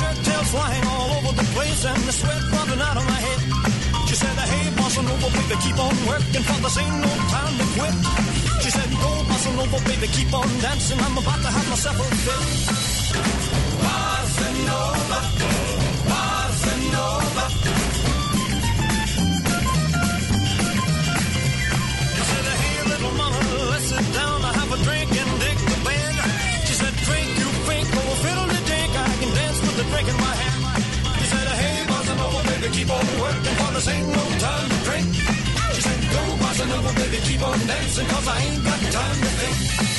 Tail 0.00 0.42
flying 0.50 0.84
all 0.86 1.10
over 1.18 1.32
the 1.36 1.46
place 1.54 1.84
and 1.84 2.00
the 2.02 2.12
sweat 2.12 2.42
bubbling 2.50 2.80
out 2.80 2.96
of 2.96 3.06
my 3.06 3.20
head. 3.26 3.40
She 4.08 4.16
said, 4.16 4.36
hey, 4.50 4.70
bossa 4.74 5.02
nova, 5.06 5.28
baby, 5.36 5.56
keep 5.62 5.78
on 5.78 5.94
working 6.06 6.42
for 6.42 6.58
this 6.62 6.78
ain't 6.78 6.96
no 6.98 7.12
time 7.30 7.54
to 7.60 7.66
quit. 7.74 7.94
She 8.62 8.70
said, 8.70 8.90
go, 8.90 9.10
bossa 9.28 9.50
nova, 9.54 9.78
baby, 9.86 10.08
keep 10.08 10.32
on 10.34 10.48
dancing. 10.60 10.98
I'm 10.98 11.16
about 11.18 11.40
to 11.42 11.50
have 11.56 11.68
myself 11.70 12.00
a 12.00 12.06
fit. 12.24 12.42
Bossa 13.84 14.48
nova, 14.66 15.83
baby, 37.14 37.26
keep 37.26 37.46
on 37.46 37.58
dancing, 37.66 38.06
cause 38.06 38.28
I 38.28 38.38
ain't 38.40 38.64
got 38.64 38.80
time 38.92 39.20
to 39.20 39.26
think. 39.26 39.93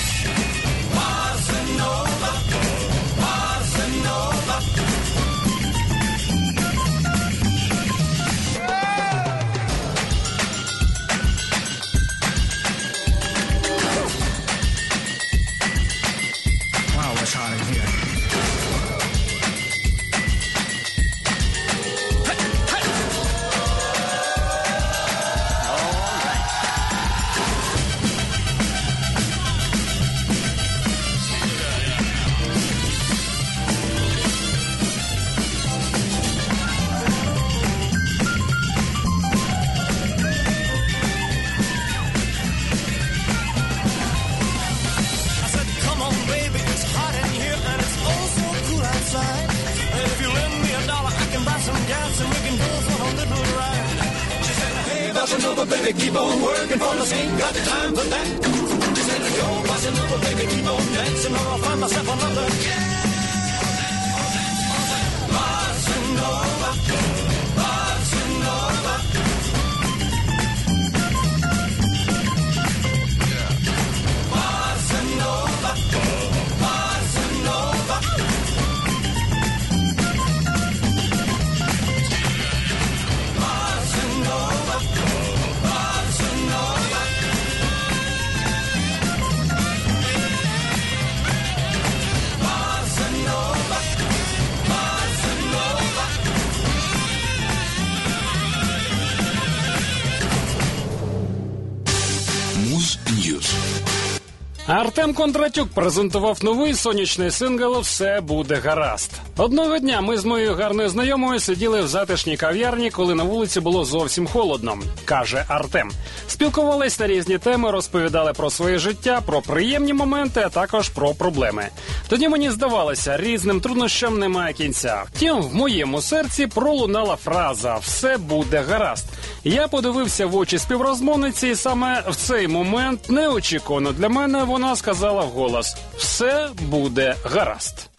Артем 105.05 105.15
Кондратюк 105.15 105.69
презентував 105.69 106.43
новий 106.43 106.73
сонячний 106.73 107.31
сингл 107.31 107.79
Все 107.79 108.21
буде 108.21 108.55
гаразд. 108.55 109.11
Одного 109.37 109.79
дня 109.79 110.01
ми 110.01 110.17
з 110.17 110.25
моєю 110.25 110.55
гарною 110.55 110.89
знайомою 110.89 111.39
сиділи 111.39 111.81
в 111.81 111.87
затишній 111.87 112.37
кав'ярні, 112.37 112.91
коли 112.91 113.15
на 113.15 113.23
вулиці 113.23 113.59
було 113.59 113.85
зовсім 113.85 114.27
холодно, 114.27 114.77
каже 115.05 115.45
Артем. 115.47 115.91
Спілкувались 116.27 116.99
на 116.99 117.07
різні 117.07 117.37
теми, 117.37 117.71
розповідали 117.71 118.33
про 118.33 118.49
своє 118.49 118.77
життя, 118.77 119.21
про 119.25 119.41
приємні 119.41 119.93
моменти, 119.93 120.41
а 120.45 120.49
також 120.49 120.89
про 120.89 121.13
проблеми. 121.13 121.67
Тоді 122.07 122.29
мені 122.29 122.51
здавалося, 122.51 123.17
різним 123.17 123.61
труднощам 123.61 124.19
немає 124.19 124.53
кінця. 124.53 125.03
Втім, 125.13 125.41
в 125.41 125.55
моєму 125.55 126.01
серці 126.01 126.47
пролунала 126.47 127.15
фраза 127.15 127.75
Все 127.75 128.17
буде 128.17 128.61
гаразд. 128.69 129.05
Я 129.43 129.67
подивився 129.67 130.25
в 130.25 130.35
очі 130.35 130.57
співрозмовниці, 130.57 131.47
і 131.47 131.55
саме 131.55 132.03
в 132.09 132.15
цей 132.15 132.47
момент 132.47 133.09
неочікувано 133.09 133.91
для 133.91 134.09
мене 134.09 134.43
вона 134.43 134.75
сказала 134.75 135.21
вголос: 135.21 135.75
Все 135.97 136.49
буде 136.61 137.15
гаразд. 137.23 137.94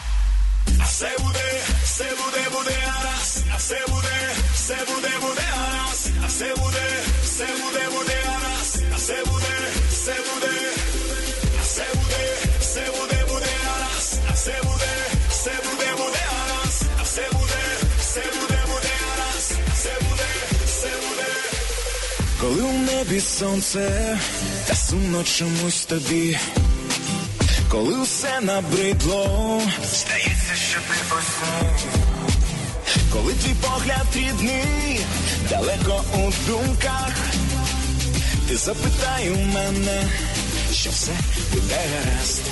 Все 0.85 1.09
буде, 1.19 1.61
все 1.85 2.05
буде, 2.05 2.51
буде 2.53 2.75
гаразд, 2.87 3.45
а 3.55 3.57
все 3.59 3.79
буде, 3.89 4.35
все 4.55 4.75
буде, 4.75 5.09
буде 5.21 5.43
гаразд, 5.57 6.11
а 6.25 6.29
все 6.29 6.55
буде, 6.57 6.87
все 7.25 7.47
буде, 7.47 7.89
буде 7.91 8.17
гаразд, 8.25 8.83
а 8.93 8.97
все 8.97 9.15
буде, 9.25 9.57
все 9.91 10.13
буде, 10.13 10.53
а 11.59 11.63
все 11.63 11.85
буде, 11.95 12.23
все 12.61 12.81
буде, 12.99 13.25
буде 13.29 13.47
гаразд, 13.65 14.21
а 14.31 14.33
все 14.35 14.53
буде, 14.63 14.93
все 15.31 15.51
буде, 15.51 15.93
буде 15.97 16.19
гаразд, 16.37 16.85
а 17.01 17.05
все 17.05 17.31
буде, 17.41 17.89
все 20.67 20.89
буде. 20.89 21.31
Коли 22.41 22.63
у 22.63 22.73
небі 22.73 23.21
сонце, 23.21 24.19
та 24.67 24.75
сумно 24.75 25.25
чомусь 25.25 25.85
тобі. 25.85 26.39
Коли 27.69 27.97
усе 27.97 28.41
набридло, 28.41 29.63
здається, 29.93 30.36
що 30.77 30.95
ти 30.95 31.01
посмів. 31.09 31.93
Коли 33.13 33.33
твій 33.33 33.55
погляд 33.55 34.07
рідний, 34.15 35.01
далеко 35.51 36.05
у 36.15 36.51
думках, 36.51 37.13
ти 38.49 38.57
запитай 38.57 39.31
у 39.31 39.37
мене, 39.37 40.03
що 40.73 40.91
все 40.91 41.13
буде 41.53 41.75
гаразд. 41.75 42.43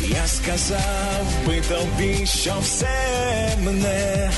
Я 0.00 0.26
сказав 0.26 1.26
би 1.46 1.60
тобі, 1.60 2.26
що 2.26 2.54
все 2.62 3.56
мене, 3.62 4.30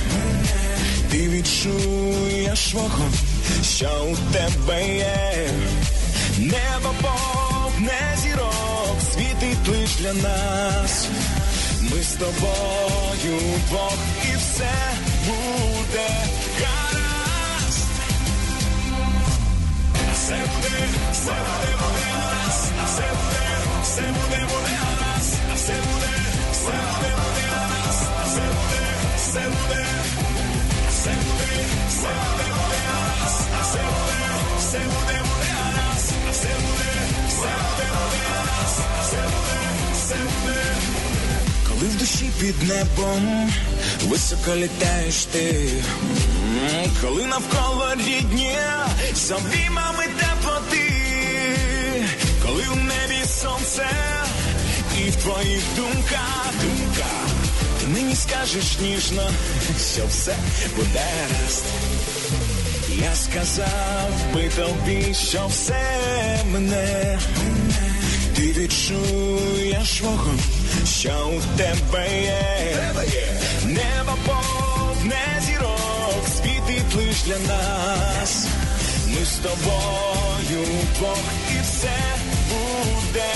ти 1.11 1.29
відчуєш 1.29 2.75
вогонь, 2.75 3.15
що 3.63 4.07
у 4.13 4.33
тебе 4.33 4.97
є. 4.97 5.51
Небо 6.39 6.95
повне 7.03 8.17
зірок, 8.23 8.97
світить 9.15 9.69
лиш 9.69 9.91
для 10.01 10.13
нас. 10.13 11.09
Ми 11.91 12.03
з 12.03 12.13
тобою 12.13 13.41
Бог 13.71 13.97
і 14.23 14.37
все 14.37 14.71
буде 15.27 16.09
гаразд. 16.61 17.89
Все 20.15 20.35
буде, 20.35 20.89
все 21.13 21.31
буде, 21.31 21.73
буде 21.81 22.05
гаразд. 22.13 22.73
Все 22.87 23.03
буде, 23.03 23.45
все 23.83 24.03
буде, 24.03 24.41
буде 24.51 24.73
гаразд. 24.81 25.35
Все 25.57 25.73
буде, 25.73 26.13
все 26.53 26.71
буде, 26.71 27.11
буде 27.17 27.45
гаразд. 27.51 28.03
Все 28.27 28.41
буде, 28.57 28.85
все 29.17 29.41
буде. 29.41 29.85
Все 30.91 31.11
буде, 31.11 31.51
все 31.89 32.09
буде, 32.09 32.47
буде 32.57 32.79
гаразд. 32.89 33.41
Все 33.63 33.83
буде, 33.95 34.21
все 34.59 34.79
буде, 34.79 35.19
буде 35.29 35.49
гаразд. 35.59 36.13
Все 36.33 36.53
буде, 36.65 36.91
все 37.29 37.53
буде, 37.65 37.87
буде 37.99 38.19
гаразд. 38.29 38.79
Все 39.03 39.21
буде, 39.33 39.59
все 39.95 40.17
буде. 40.17 41.08
Коли 41.79 41.91
в 41.91 41.97
душі 41.99 42.31
під 42.41 42.63
небом 42.69 43.51
високо 44.03 44.57
літаєш 44.57 45.25
ти, 45.25 45.69
коли 47.03 47.27
навколо 47.27 47.95
рідні 47.95 48.57
з 49.15 49.31
обіймами 49.31 50.05
теплоти, 50.19 50.93
коли 52.47 52.63
в 52.63 52.77
небі 52.77 53.25
сонце 53.41 53.87
і 54.99 55.11
в 55.11 55.17
твоїх 55.17 55.63
думках. 55.77 56.53
Думка, 56.63 57.07
ти 57.81 57.87
мені 57.87 58.17
скажеш 58.17 58.79
ніжно, 58.81 59.31
що 59.95 60.07
все 60.07 60.37
буде 60.77 61.05
гаразд. 61.21 61.65
Я 63.03 63.15
сказав 63.15 64.11
би 64.35 64.49
тобі, 64.49 65.15
що 65.15 65.47
все 65.47 65.81
мене, 66.53 67.19
ти 68.39 68.53
відчуєш 68.53 70.01
вогонь, 70.03 70.41
що 70.87 71.31
у 71.37 71.59
тебе 71.59 72.23
є. 72.23 72.93
Небо 73.65 74.19
повне 74.27 75.43
зірок, 75.47 76.25
світить 76.37 76.95
лиш 76.97 77.23
для 77.23 77.39
нас. 77.39 78.47
Ми 79.09 79.25
з 79.25 79.37
тобою 79.37 80.67
Бог 81.01 81.19
і 81.51 81.63
все 81.63 81.99
буде 82.49 83.33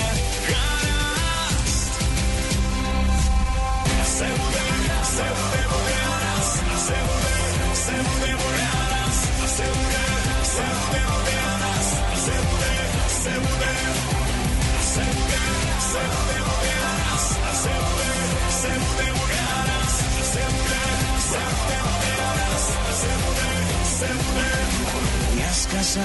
Я 25.39 25.53
сказав 25.53 26.03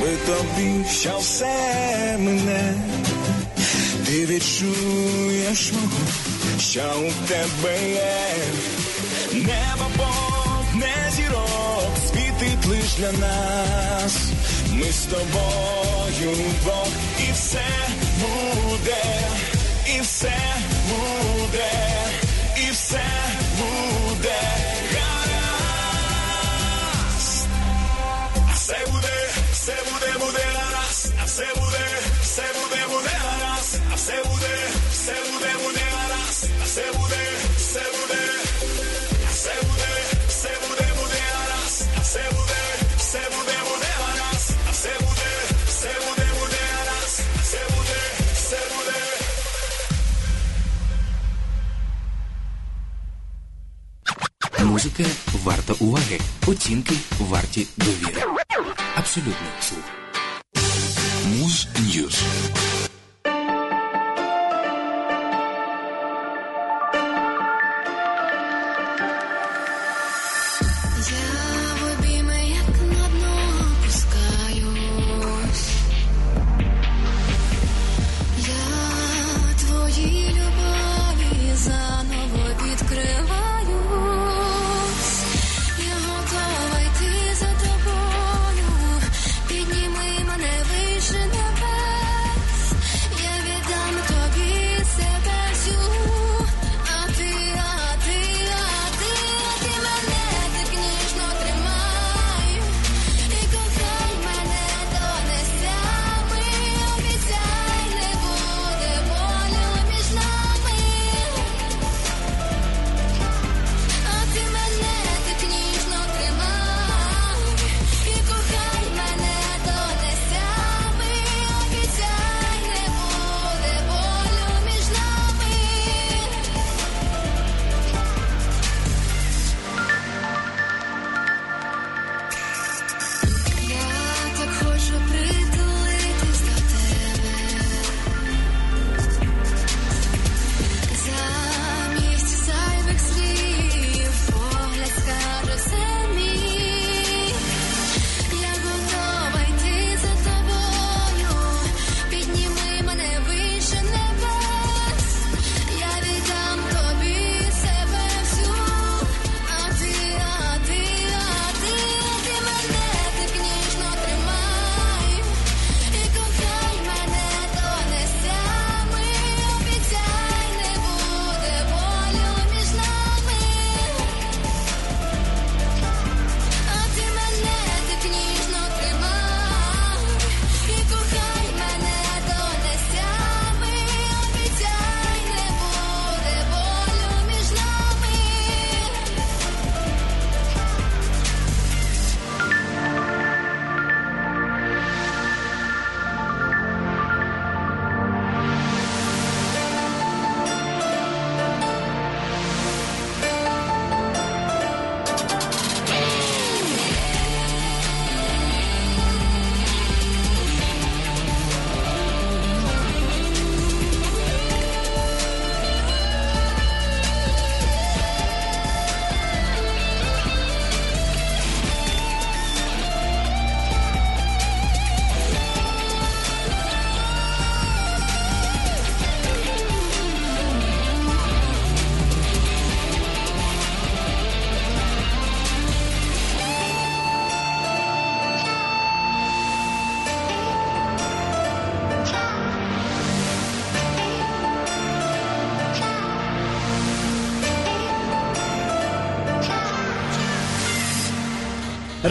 би 0.00 0.16
тобі, 0.16 0.84
що 0.90 1.18
все 1.18 2.16
мене. 2.18 2.74
Ти 4.06 4.26
відчуєш 4.26 5.72
мого, 5.72 5.98
що 6.60 6.82
у 6.98 7.28
тебе 7.28 7.90
є. 7.90 8.34
Небо 9.32 9.90
повне 9.96 10.94
зірок, 11.16 11.90
світить 12.10 12.66
лиш 12.66 12.94
для 12.98 13.12
нас. 13.12 14.16
Ми 14.76 14.92
з 14.92 15.04
тобою 15.06 16.30
вдвох, 16.32 16.88
і 17.28 17.32
все 17.32 17.64
буде, 18.20 19.04
і 19.96 20.00
все 20.00 20.32
буде, 20.88 21.72
і 22.56 22.70
все 22.70 23.04
буде 23.58 24.40
гаразд. 26.24 27.48
А 28.50 28.54
все 28.54 28.76
буде, 28.92 29.28
все 29.52 29.72
буде, 29.92 30.12
буде 30.26 30.44
гаразд. 30.54 31.12
А 31.22 31.24
все 31.24 31.46
буде, 31.54 31.63
оцінки 56.46 56.94
варті 57.20 57.66
довіри. 57.76 58.22
Абсолютно 58.96 59.46
слух. 59.60 59.83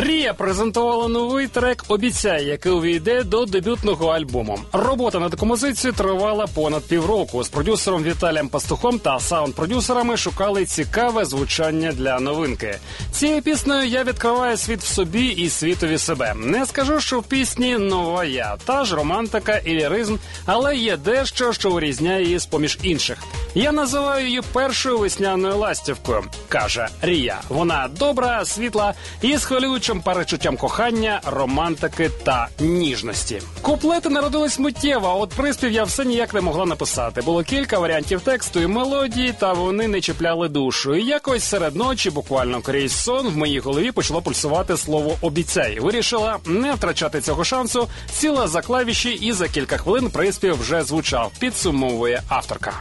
Рія 0.04 0.34
презентувала 0.34 1.08
новий 1.08 1.48
трек 1.48 1.86
Обіцяй, 1.88 2.46
який 2.46 2.72
увійде 2.72 3.24
до 3.24 3.46
дебютного 3.46 4.08
альбому. 4.08 4.60
Робота 4.74 5.20
над 5.20 5.36
композицією 5.36 5.98
тривала 5.98 6.48
понад 6.48 6.84
півроку. 6.84 7.44
З 7.44 7.50
продюсером 7.50 8.04
Віталієм 8.04 8.50
Пастухом 8.50 9.00
та 9.00 9.20
саунд-продюсерами 9.20 10.18
шукали 10.18 10.66
цікаве 10.66 11.26
звучання 11.26 11.92
для 11.92 12.20
новинки. 12.20 12.76
Цією 13.12 13.42
піснею 13.42 13.88
я 13.88 14.04
відкриваю 14.04 14.58
світ 14.58 14.80
в 14.80 14.88
собі 14.88 15.28
і 15.28 15.50
світові 15.50 15.98
себе. 15.98 16.34
Не 16.38 16.66
скажу, 16.66 17.00
що 17.00 17.20
в 17.20 17.24
пісні 17.24 17.78
нова 17.78 18.26
я, 18.26 18.58
та 18.66 18.86
ж 18.86 18.96
романтика 18.96 19.58
і 19.58 19.74
ліризм, 19.74 20.16
але 20.46 20.76
є 20.76 20.98
дещо, 20.98 21.54
що 21.54 21.72
вирізняє 21.72 22.24
її 22.24 22.39
з 22.39 22.46
поміж 22.46 22.80
інших. 22.84 23.18
Я 23.56 23.72
називаю 23.72 24.26
її 24.26 24.42
першою 24.54 24.98
весняною 24.98 25.58
ластівкою, 25.58 26.24
каже 26.50 26.88
Рія. 27.02 27.42
Вона 27.50 27.89
добра, 28.00 28.46
світла 28.46 28.94
і 29.22 29.38
з 29.38 29.46
хвилюючим 29.46 30.02
перечуттям 30.02 30.58
кохання, 30.58 31.22
романтики 31.26 32.10
та 32.24 32.48
ніжності. 32.60 33.42
Куплети 33.62 34.10
народились 34.10 34.60
миттєво, 34.60 35.22
от 35.22 35.30
приспів 35.30 35.72
я 35.72 35.84
все 35.84 36.06
ніяк 36.06 36.34
не 36.34 36.42
могла 36.42 36.66
написати. 36.66 37.22
Було 37.22 37.44
кілька 37.44 37.80
варіантів 37.80 38.22
тексту 38.22 38.60
і 38.60 38.68
мелодії, 38.68 39.34
та 39.39 39.54
вони 39.54 39.88
не 39.88 40.02
чіпляли 40.02 40.50
душу. 40.50 40.96
І 40.96 41.06
якось 41.06 41.44
серед 41.44 41.76
ночі, 41.76 42.10
буквально 42.10 42.62
крізь 42.62 42.96
сон, 43.04 43.28
в 43.28 43.38
моїй 43.38 43.60
голові 43.60 43.92
почало 43.92 44.22
пульсувати 44.22 44.78
слово 44.78 45.18
обіцяй. 45.22 45.80
Вирішила 45.80 46.38
не 46.46 46.74
втрачати 46.74 47.22
цього 47.22 47.44
шансу, 47.44 47.88
сіла 48.13 48.48
за 48.48 48.62
клавіші 48.62 49.10
і 49.10 49.32
за 49.32 49.48
кілька 49.48 49.78
хвилин 49.78 50.10
приспів 50.10 50.62
вже 50.62 50.84
звучав. 50.84 51.32
Підсумовує 51.39 52.22
авторка. 52.30 52.74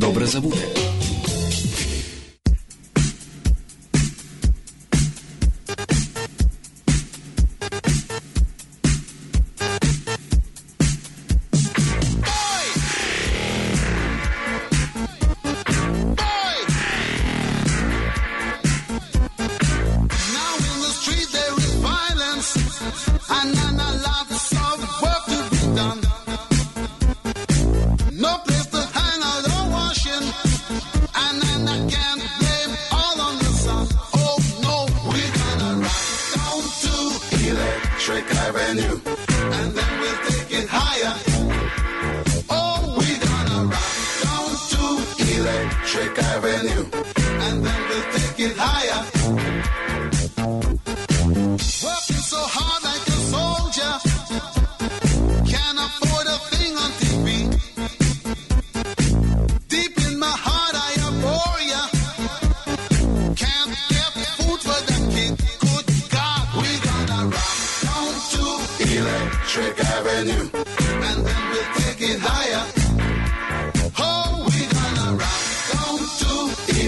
Добре 0.00 0.26
забути. 0.26 0.58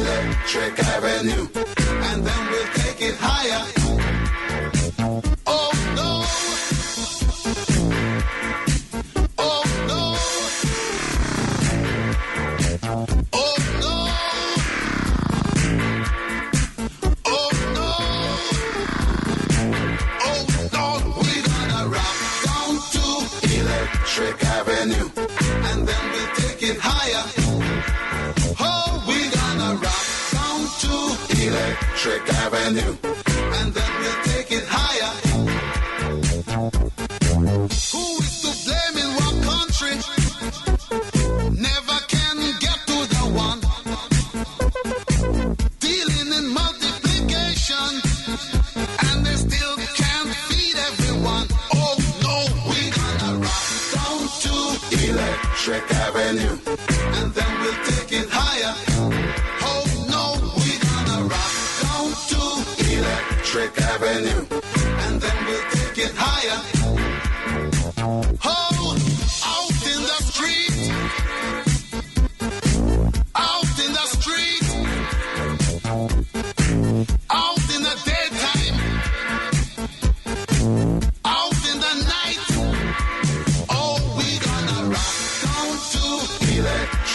Electric 0.03 0.81
Avenue. 0.81 1.72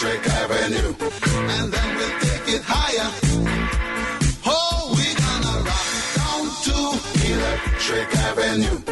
Electric 0.00 0.32
Avenue. 0.32 0.94
And 1.50 1.72
then 1.72 1.96
we'll 1.96 2.20
take 2.20 2.54
it 2.54 2.62
higher. 2.64 3.10
Oh, 4.46 4.94
we 4.94 5.12
gonna 5.24 5.54
rock 5.66 5.88
down 6.14 6.44
to 6.66 6.76
Electric 7.32 8.14
Avenue. 8.16 8.87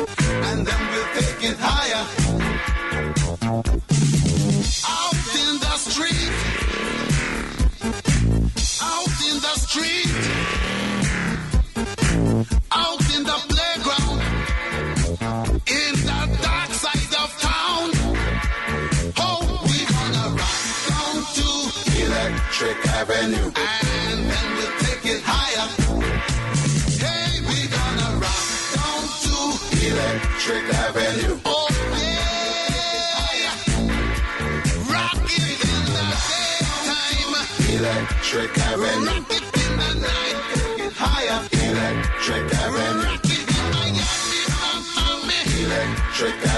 Avenue. 22.97 23.53
And 23.55 24.21
then 24.31 24.47
we'll 24.57 24.77
take 24.81 25.05
it 25.05 25.21
higher. 25.23 25.69
Hey, 26.97 27.45
we 27.45 27.69
gonna 27.69 28.09
rock 28.25 28.45
down 28.73 29.03
to 29.25 29.37
Electric 29.85 30.65
Avenue. 30.73 31.37
Oh, 31.45 31.69
yeah. 31.93 33.53
In 33.77 33.93
the 35.93 36.09
daytime. 36.25 37.37
Electric 37.77 38.57
Avenue. 38.65 39.13
Rock 39.13 39.29
it 39.29 39.45
in 39.61 39.73
the 39.77 39.91
night. 40.01 40.37
Take 40.79 40.97
higher. 40.97 41.41
Electric 41.53 42.49
Avenue. 42.65 43.05
Rock 43.05 43.29
it 43.29 43.45
in 43.45 43.65
Miami, 43.77 44.41
Miami. 44.97 45.39
Electric 45.65 46.39
Avenue. 46.49 46.56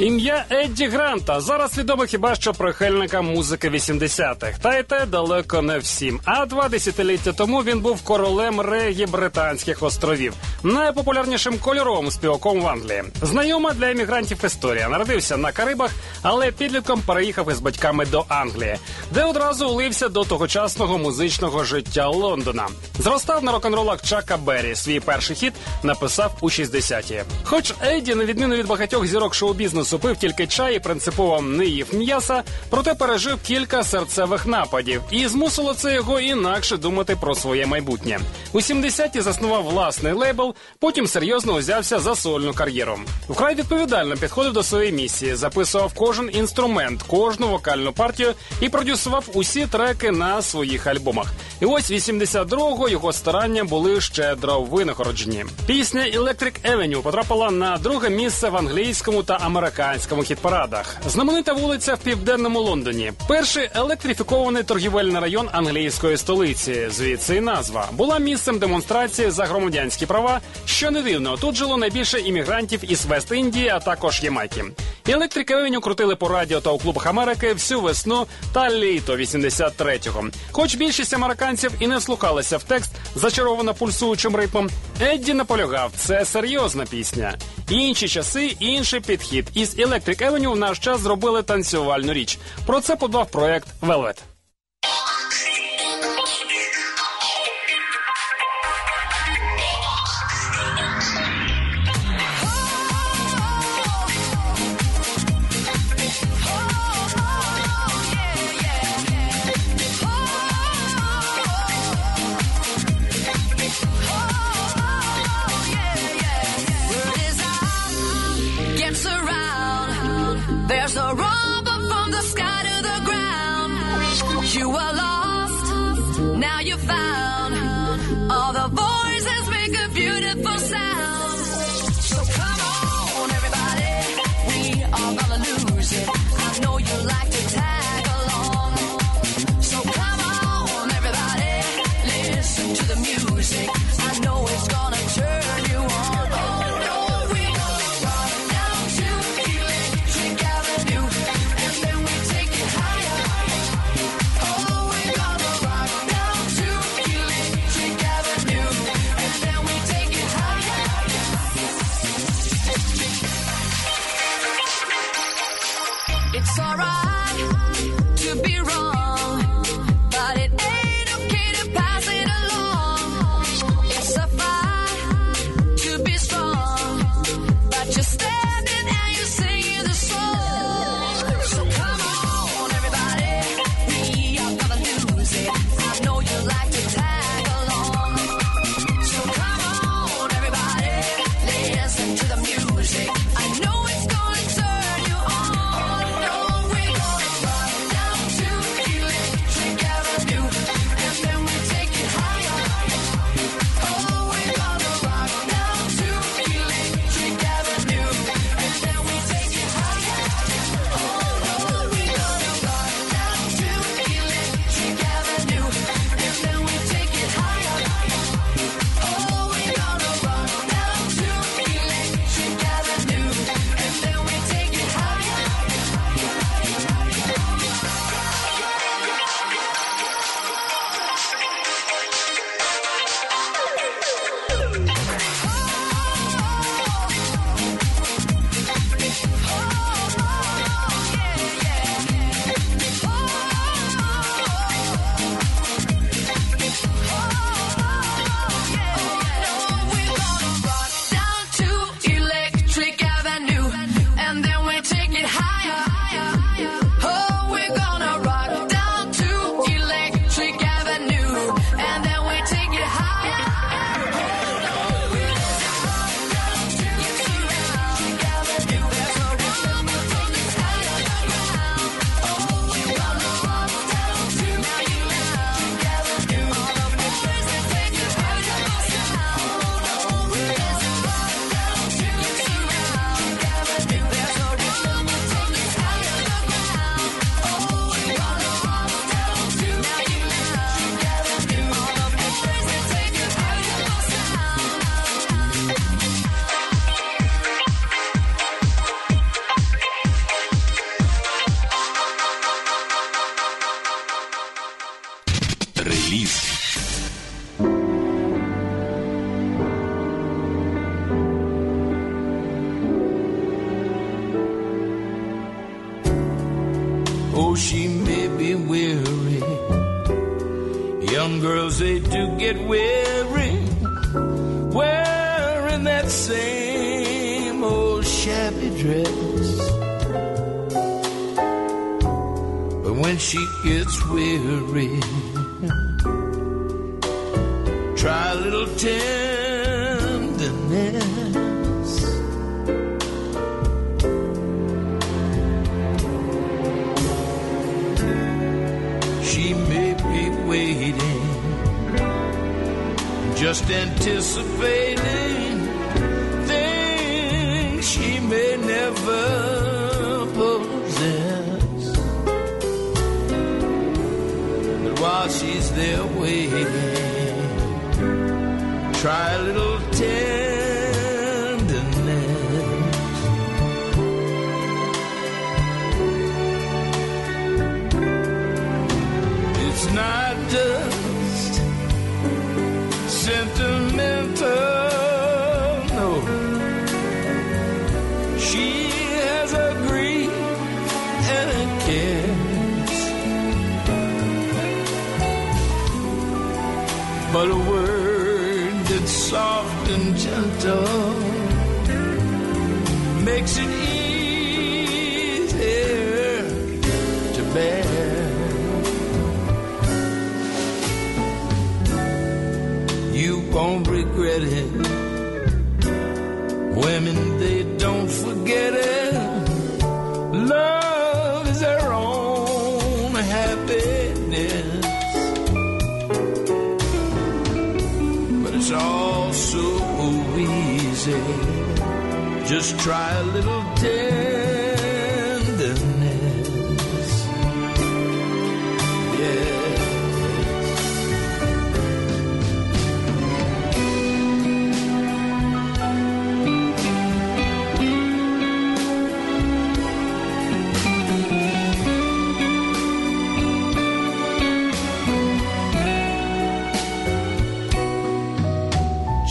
Ім'я 0.00 0.44
Едді 0.50 0.86
Гранта 0.86 1.40
зараз 1.40 1.78
відомо 1.78 2.04
хіба 2.04 2.34
що 2.34 2.52
прихильникам 2.52 3.26
музики 3.26 3.70
80-х. 3.70 4.58
Та 4.62 4.78
й 4.78 4.82
те 4.82 5.06
далеко 5.06 5.62
не 5.62 5.78
всім. 5.78 6.20
А 6.24 6.46
два 6.46 6.68
десятиліття 6.68 7.32
тому 7.32 7.62
він 7.62 7.80
був 7.80 8.02
королем 8.02 8.60
регі 8.60 9.06
британських 9.06 9.82
островів, 9.82 10.34
найпопулярнішим 10.62 11.58
кольоровим 11.58 12.10
співаком 12.10 12.60
в 12.60 12.66
Англії. 12.66 13.02
Знайома 13.22 13.72
для 13.72 13.90
емігрантів 13.90 14.44
історія. 14.44 14.88
Народився 14.88 15.36
на 15.36 15.52
Карибах, 15.52 15.90
але 16.22 16.52
підлітком 16.52 17.02
переїхав 17.06 17.50
із 17.50 17.60
батьками 17.60 18.06
до 18.06 18.24
Англії, 18.28 18.76
де 19.10 19.24
одразу 19.24 19.68
улився 19.68 20.08
до 20.08 20.24
тогочасного 20.24 20.98
музичного 20.98 21.64
життя 21.64 22.08
Лондона. 22.08 22.68
Зростав 22.98 23.44
на 23.44 23.52
рок-н-ролах 23.52 24.02
Чака 24.02 24.36
Беррі. 24.36 24.74
Свій 24.74 25.00
перший 25.00 25.36
хіт 25.36 25.52
написав 25.82 26.36
у 26.40 26.48
60-ті. 26.48 27.22
Хоч 27.44 27.74
Еді, 27.82 28.14
на 28.14 28.24
відміну 28.24 28.56
від 28.56 28.66
багатьох 28.66 29.06
зірок 29.06 29.34
шоу-бізнесу, 29.34 29.89
пив 29.98 30.16
тільки 30.16 30.46
чай 30.46 30.76
і 30.76 30.78
принципово 30.78 31.40
не 31.40 31.66
їв 31.66 31.86
м'яса, 31.92 32.42
проте 32.70 32.94
пережив 32.94 33.38
кілька 33.46 33.84
серцевих 33.84 34.46
нападів, 34.46 35.02
і 35.10 35.26
змусило 35.26 35.74
це 35.74 35.94
його 35.94 36.20
інакше 36.20 36.76
думати 36.76 37.16
про 37.20 37.34
своє 37.34 37.66
майбутнє. 37.66 38.20
У 38.52 38.58
70-ті 38.58 39.20
заснував 39.20 39.64
власний 39.64 40.12
лейбл, 40.12 40.54
потім 40.78 41.06
серйозно 41.06 41.52
узявся 41.52 41.98
за 41.98 42.14
сольну 42.14 42.52
кар'єру. 42.52 42.98
Вкрай 43.28 43.54
відповідально 43.54 44.16
підходив 44.16 44.52
до 44.52 44.62
своєї 44.62 44.92
місії, 44.92 45.34
записував 45.34 45.92
кожен 45.94 46.30
інструмент, 46.32 47.02
кожну 47.02 47.48
вокальну 47.48 47.92
партію 47.92 48.34
і 48.60 48.68
продюсував 48.68 49.24
усі 49.34 49.66
треки 49.66 50.10
на 50.10 50.42
своїх 50.42 50.86
альбомах. 50.86 51.32
І 51.60 51.64
ось 51.64 51.90
82-го 51.90 52.88
його 52.88 53.12
старання 53.12 53.64
були 53.64 54.00
щедро 54.00 54.60
винагороджені. 54.60 55.44
Пісня 55.66 56.00
Electric 56.00 56.76
Avenue 56.76 57.02
потрапила 57.02 57.50
на 57.50 57.76
друге 57.76 58.10
місце 58.10 58.48
в 58.48 58.56
англійському 58.56 59.22
та 59.22 59.34
американському 59.34 59.79
хіт-парадах. 60.24 60.96
Знаменита 61.06 61.52
вулиця 61.52 61.94
в 61.94 61.98
південному 61.98 62.60
Лондоні. 62.60 63.12
Перший 63.28 63.70
електрифікований 63.74 64.62
торгівельний 64.62 65.22
район 65.22 65.48
англійської 65.52 66.16
столиці. 66.16 66.88
Звідси 66.90 67.36
і 67.36 67.40
назва 67.40 67.88
була 67.92 68.18
місцем 68.18 68.58
демонстрації 68.58 69.30
за 69.30 69.44
громадянські 69.44 70.06
права. 70.06 70.40
Що 70.64 70.90
не 70.90 71.02
дивно, 71.02 71.36
тут 71.36 71.56
жило 71.56 71.76
найбільше 71.76 72.20
іммігрантів 72.20 72.92
із 72.92 73.06
Вест-Індії, 73.06 73.68
а 73.68 73.80
також 73.80 74.22
Ямайки. 74.22 74.64
Electric 75.06 75.50
Avenue 75.50 75.80
крутили 75.80 76.16
по 76.16 76.28
радіо 76.28 76.60
та 76.60 76.70
у 76.70 76.78
клубах 76.78 77.06
Америки 77.06 77.52
всю 77.52 77.80
весну 77.80 78.26
та 78.52 78.70
літо 78.70 79.16
83-го. 79.16 80.24
Хоч 80.52 80.74
більшість 80.74 81.14
американців 81.14 81.72
і 81.80 81.86
не 81.86 81.96
вслухалися 81.96 82.56
в 82.56 82.62
текст, 82.62 82.90
зачаровано 83.14 83.74
пульсуючим 83.74 84.36
ритмом, 84.36 84.70
Едді 85.00 85.34
наполягав, 85.34 85.92
це 85.96 86.24
серйозна 86.24 86.84
пісня. 86.84 87.34
Інші 87.70 88.08
часи, 88.08 88.56
інший 88.60 89.00
підхід. 89.00 89.46
Із 89.60 89.78
Electric 89.78 90.30
Avenue 90.30 90.52
в 90.52 90.56
наш 90.56 90.78
час 90.78 91.00
зробили 91.00 91.42
танцювальну 91.42 92.12
річ. 92.12 92.38
Про 92.66 92.80
це 92.80 92.96
подбав 92.96 93.30
проект 93.30 93.68
Velvet. 93.82 94.16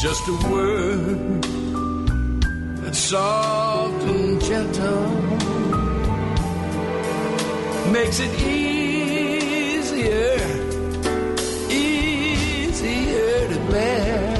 Just 0.02 0.26
a 0.30 0.50
word 0.50 1.43
that's 2.82 2.97
soft 2.97 4.02
and 4.04 4.41
gentle 4.41 5.10
makes 7.91 8.22
it 8.22 8.32
easier, 8.41 10.38
easier 11.70 13.47
to 13.50 13.60
bear. 13.70 14.38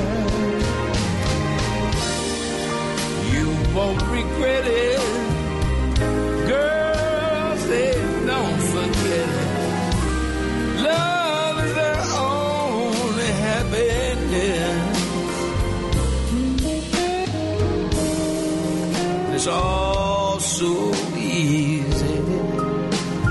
You 3.34 3.46
won't 3.76 4.02
regret 4.04 4.66
it, 4.66 5.19
It's 19.40 19.48
all 19.48 20.38
so 20.42 20.94
easy. 21.16 22.20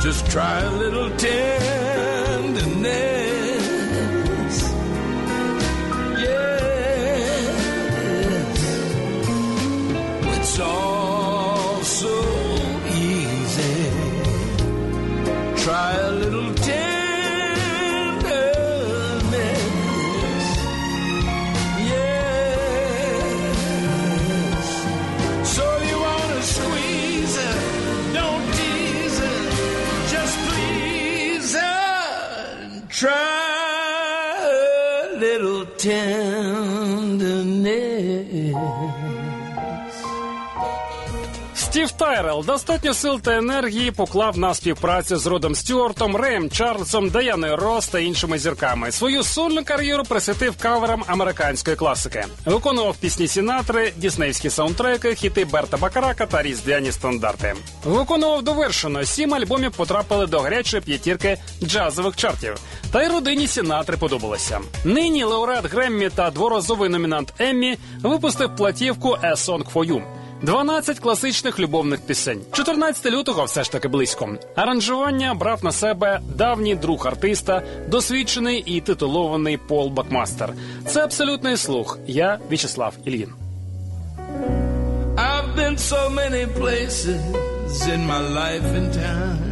Just 0.01 0.31
try 0.31 0.61
a 0.61 0.71
little 0.71 1.11
tenderness. 1.19 1.68
Тайрел 41.99 42.45
достатньо 42.45 42.95
сил 42.95 43.21
та 43.21 43.37
енергії 43.37 43.91
поклав 43.91 44.39
на 44.39 44.55
співпрацю 44.55 45.17
з 45.17 45.27
Родом 45.27 45.55
Стюартом, 45.55 46.17
Реєм 46.17 46.51
Чарльзом, 46.51 47.11
Даяною 47.11 47.57
Рос 47.57 47.89
та 47.89 47.99
іншими 47.99 48.39
зірками. 48.39 48.93
Свою 48.93 49.23
сольну 49.23 49.65
кар'єру 49.65 50.03
присвятив 50.03 50.57
каверам 50.57 51.05
американської 51.07 51.77
класики. 51.77 52.25
Виконував 52.45 52.97
пісні 52.97 53.29
Сінатри, 53.29 53.93
діснейські 53.97 54.51
саундтреки, 54.51 55.15
хіти 55.15 55.45
Берта 55.45 55.77
Бакарака 55.77 56.27
та 56.27 56.43
різдвяні 56.43 56.93
стандарти. 56.93 57.55
Виконував 57.85 58.43
довершено. 58.43 59.05
Сім 59.05 59.35
альбомів 59.35 59.73
потрапили 59.73 60.27
до 60.27 60.41
гарячої 60.41 60.83
п'ятірки 60.83 61.39
джазових 61.63 62.17
чартів. 62.17 62.55
Та 62.93 63.03
й 63.03 63.09
родині 63.09 63.47
Сінатри 63.47 63.97
подобалося. 63.97 64.61
Нині 64.85 65.25
лауреат 65.25 65.67
Греммі 65.67 66.11
та 66.15 66.31
дворазовий 66.31 66.91
номінант 66.91 67.35
Еммі 67.39 67.79
випустив 68.03 68.57
платівку 68.57 69.09
«A 69.09 69.33
Song 69.33 69.73
for 69.73 69.91
You». 69.91 70.18
12 70.43 70.99
класичних 71.01 71.59
любовних 71.59 72.01
пісень. 72.01 72.41
14 72.53 73.07
лютого 73.13 73.45
все 73.45 73.65
ж 73.65 73.73
таки 73.73 73.89
близько. 73.89 74.29
Аранжування 74.55 75.35
брав 75.35 75.65
на 75.65 75.73
себе 75.73 76.21
давній 76.35 76.75
друг 76.75 77.07
артиста, 77.07 77.63
досвідчений 77.89 78.63
і 78.67 78.81
титулований 78.81 79.57
Пол 79.57 79.89
Бакмастер. 79.89 80.53
Це 80.87 81.05
абсолютний 81.05 81.57
слух. 81.57 81.99
Я 82.07 82.39
В'ячеслав 82.49 82.95
Ільїн. 83.05 83.33
I've 85.17 85.51
been 85.57 85.77
so 85.77 86.03
many 86.21 86.45
places 86.61 87.75
in 87.93 88.01
my 88.13 88.21
life 88.41 88.69
and 88.79 88.89
time. 89.05 89.49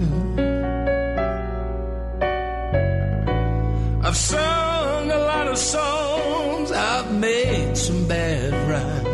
I've 4.06 4.20
sung 4.32 5.10
a 5.18 5.20
lot 5.32 5.46
of 5.52 5.58
songs, 5.58 6.68
I've 6.70 7.10
made 7.26 7.72
some 7.76 8.00
bad 8.06 8.52
rhymes. 8.70 9.05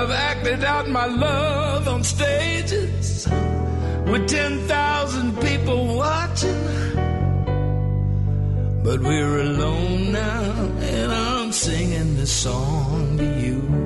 I've 0.00 0.12
acted 0.12 0.64
out 0.64 0.88
my 0.88 1.04
love 1.04 1.86
on 1.86 2.02
stages 2.02 3.28
with 4.06 4.26
10,000 4.28 5.38
people 5.42 5.94
watching. 5.94 6.64
But 8.82 9.00
we're 9.00 9.40
alone 9.40 10.12
now, 10.12 10.52
and 10.80 11.12
I'm 11.12 11.52
singing 11.52 12.16
this 12.16 12.32
song 12.32 13.18
to 13.18 13.24
you. 13.24 13.79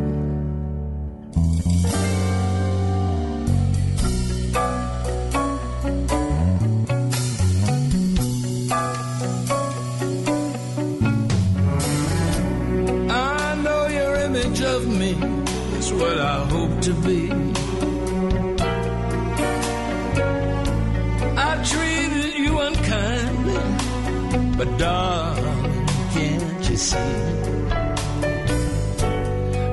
What 15.99 16.19
I 16.19 16.45
hope 16.55 16.81
to 16.83 16.93
be. 17.07 17.31
I 21.49 21.51
treated 21.73 22.35
you 22.43 22.53
unkindly, 22.69 23.63
but 24.59 24.79
darling, 24.79 25.87
can't 26.15 26.71
you 26.71 26.77
see? 26.77 27.13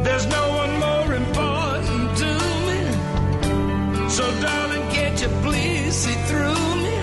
There's 0.05 0.27
no 0.37 0.43
one 0.61 0.73
more 0.87 1.09
important 1.23 2.17
to 2.21 2.31
me. 2.67 2.81
So, 4.09 4.23
darling, 4.41 4.85
can't 4.95 5.21
you 5.21 5.29
please 5.45 5.93
see 6.03 6.17
through 6.29 6.65
me? 6.85 6.97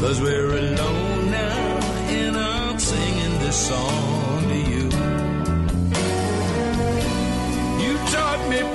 Cause 0.00 0.20
we're 0.20 0.52
alone 0.64 1.30
now, 1.30 1.78
and 2.18 2.36
I'm 2.36 2.78
singing 2.78 3.38
this 3.40 3.68
song 3.68 4.09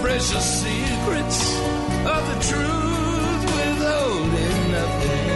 precious 0.05 0.45
secrets 0.61 1.39
of 2.13 2.21
the 2.29 2.37
truth, 2.49 3.41
withholding 3.55 4.59
nothing. 4.77 5.27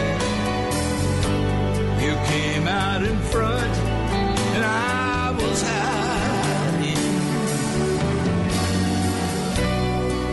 You 2.04 2.14
came 2.32 2.68
out 2.68 3.02
in 3.02 3.18
front, 3.32 3.74
and 4.54 4.62
I 4.64 5.32
was 5.40 5.58
hiding. 5.72 7.14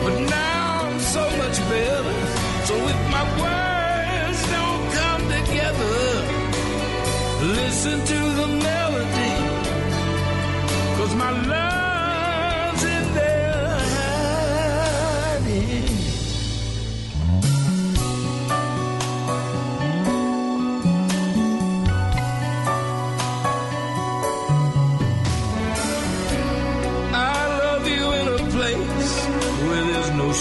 But 0.04 0.16
now 0.30 0.84
I'm 0.86 1.00
so 1.00 1.24
much 1.42 1.58
better. 1.74 2.18
So 2.70 2.76
if 2.94 3.00
my 3.16 3.26
words 3.42 4.40
don't 4.56 4.86
come 5.02 5.24
together, 5.38 5.98
listen 7.58 7.98
to 8.12 8.20
the 8.40 8.48
melody. 8.68 9.27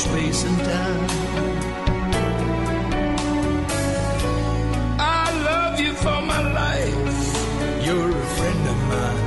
Space 0.07 0.45
and 0.45 0.59
time. 0.59 1.05
I 4.99 5.25
love 5.51 5.81
you 5.85 5.93
for 6.05 6.21
my 6.33 6.43
life. 6.63 7.21
You're 7.87 8.13
a 8.25 8.27
friend 8.37 8.63
of 8.73 8.79
mine. 8.93 9.25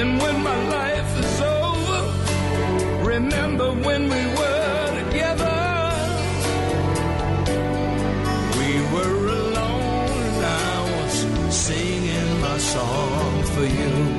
And 0.00 0.10
when 0.22 0.36
my 0.50 0.60
life 0.78 1.10
is 1.24 1.40
over, 1.40 2.00
remember 3.14 3.68
when 3.86 4.02
we 4.14 4.22
were 4.40 4.84
together. 5.00 5.58
We 8.60 8.70
were 8.94 9.18
alone 9.40 10.10
and 10.28 10.40
I 10.70 10.76
was 10.94 11.14
singing 11.64 12.30
my 12.40 12.58
song 12.58 13.42
for 13.54 13.66
you. 13.78 14.15